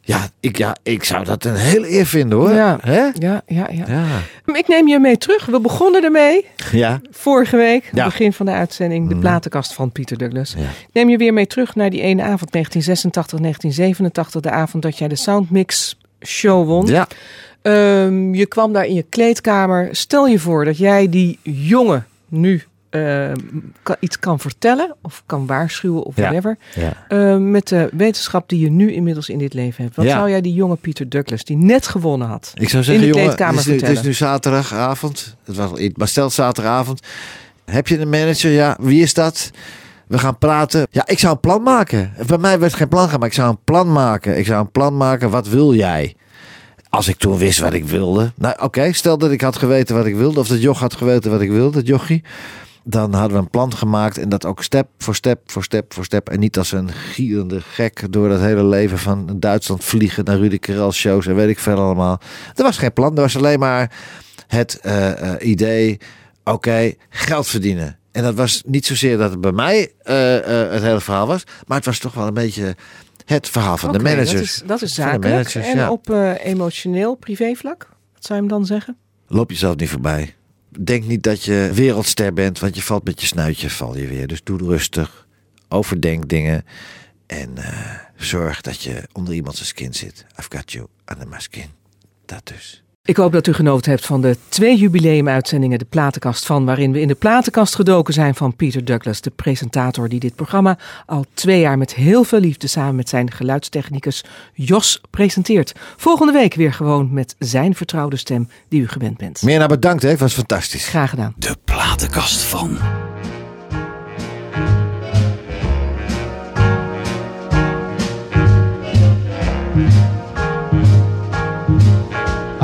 [0.00, 2.52] ja ik, ja, ik zou dat een hele eer vinden hoor.
[2.52, 2.78] Ja.
[2.80, 3.00] Hè?
[3.18, 3.84] Ja, ja, ja.
[3.88, 4.04] Ja.
[4.54, 5.46] Ik neem je mee terug.
[5.46, 7.00] We begonnen ermee Ja.
[7.10, 7.90] vorige week.
[7.92, 8.04] Ja.
[8.04, 9.08] Begin van de uitzending.
[9.08, 10.54] De platenkast van Pieter Douglas.
[10.56, 10.62] Ja.
[10.62, 14.40] Ik Neem je weer mee terug naar die ene avond 1986, 1987.
[14.40, 15.96] De avond dat jij de Soundmix
[16.26, 16.86] show won.
[16.86, 17.06] Ja.
[17.62, 19.88] Ehm, je kwam daar in je kleedkamer.
[19.92, 23.36] Stel je voor dat jij die jongen nu ehm,
[24.00, 26.56] iets kan vertellen of kan waarschuwen of whatever.
[26.74, 26.92] Ja.
[27.08, 29.96] Ehm, met de wetenschap die je nu inmiddels in dit leven hebt.
[29.96, 30.16] Wat Ja.
[30.16, 33.10] zou jij die jonge Pieter Douglas, die net gewonnen had, Ik zou in zeggen, de
[33.10, 34.08] jongen, kleedkamer het is, nu, het is vertellen?
[34.10, 35.36] nu zaterdagavond.
[35.44, 37.00] Het was maar stel zaterdagavond.
[37.64, 38.50] Heb je een manager?
[38.50, 39.50] Ja, wie is dat?
[40.06, 40.86] We gaan praten.
[40.90, 42.12] Ja, ik zou een plan maken.
[42.26, 44.38] Bij mij werd geen plan gemaakt, maar ik zou een plan maken.
[44.38, 45.30] Ik zou een plan maken.
[45.30, 46.14] Wat wil jij?
[46.98, 48.32] Als ik toen wist wat ik wilde.
[48.36, 50.40] Nou, oké, stel dat ik had geweten wat ik wilde.
[50.40, 52.24] Of dat Joch had geweten wat ik wilde, dat Jochie.
[52.84, 54.18] Dan hadden we een plan gemaakt.
[54.18, 56.28] En dat ook step voor step voor step voor step.
[56.28, 60.58] En niet als een gierende gek door dat hele leven van Duitsland vliegen naar Rudy
[60.58, 62.20] Karel shows en weet ik veel allemaal.
[62.54, 63.16] Er was geen plan.
[63.16, 63.92] Er was alleen maar
[64.46, 65.98] het eh, eh, idee.
[66.44, 67.98] Oké, geld verdienen.
[68.12, 70.14] En dat was niet zozeer dat het bij mij eh,
[70.72, 72.76] het hele verhaal was, maar het was toch wel een beetje
[73.34, 74.32] het verhaal van de managers.
[74.32, 75.24] Dat is, dat is zakelijk.
[75.24, 75.90] managers, en ja.
[75.90, 77.88] op eh, emotioneel privévlak?
[78.14, 78.96] Wat zou je hem dan zeggen?
[79.26, 80.34] Loop jezelf niet voorbij.
[80.80, 84.26] Denk niet dat je wereldster bent, want je valt met je snuitje, val je weer.
[84.26, 85.26] Dus doe rustig,
[85.68, 86.64] overdenk dingen
[87.26, 90.26] en eh, zorg dat je onder iemand zijn skin zit.
[90.38, 91.68] I've got you under my skin.
[92.24, 92.82] Dat dus.
[93.08, 97.00] Ik hoop dat u genoten hebt van de twee jubileumuitzendingen De Platenkast van, waarin we
[97.00, 101.60] in de platenkast gedoken zijn van Peter Douglas, de presentator die dit programma al twee
[101.60, 105.72] jaar met heel veel liefde samen met zijn geluidstechnicus Jos presenteert.
[105.96, 109.42] Volgende week weer gewoon met zijn vertrouwde stem die u gewend bent.
[109.42, 110.16] Meer naar bedankt, hè?
[110.16, 110.88] was fantastisch.
[110.88, 111.34] Graag gedaan.
[111.36, 112.78] De platenkast van.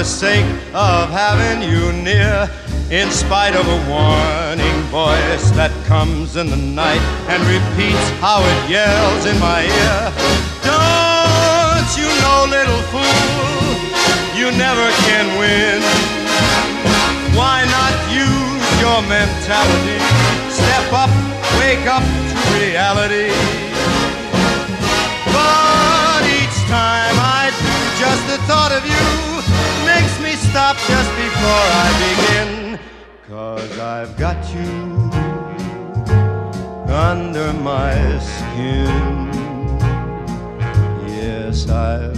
[0.00, 2.48] The sake of having you near.
[2.88, 8.60] In spite of a warning voice that comes in the night and repeats how it
[8.72, 10.00] yells in my ear.
[10.64, 13.76] Don't you know, little fool,
[14.40, 15.84] you never can win.
[17.36, 20.00] Why not use your mentality?
[20.48, 21.12] Step up,
[21.60, 23.28] wake up to reality.
[25.28, 29.39] But each time I do, just the thought of you
[30.00, 32.78] makes me stop just before I begin.
[33.28, 34.72] Cause I've got you
[36.88, 39.28] under my skin.
[41.06, 42.09] Yes, I've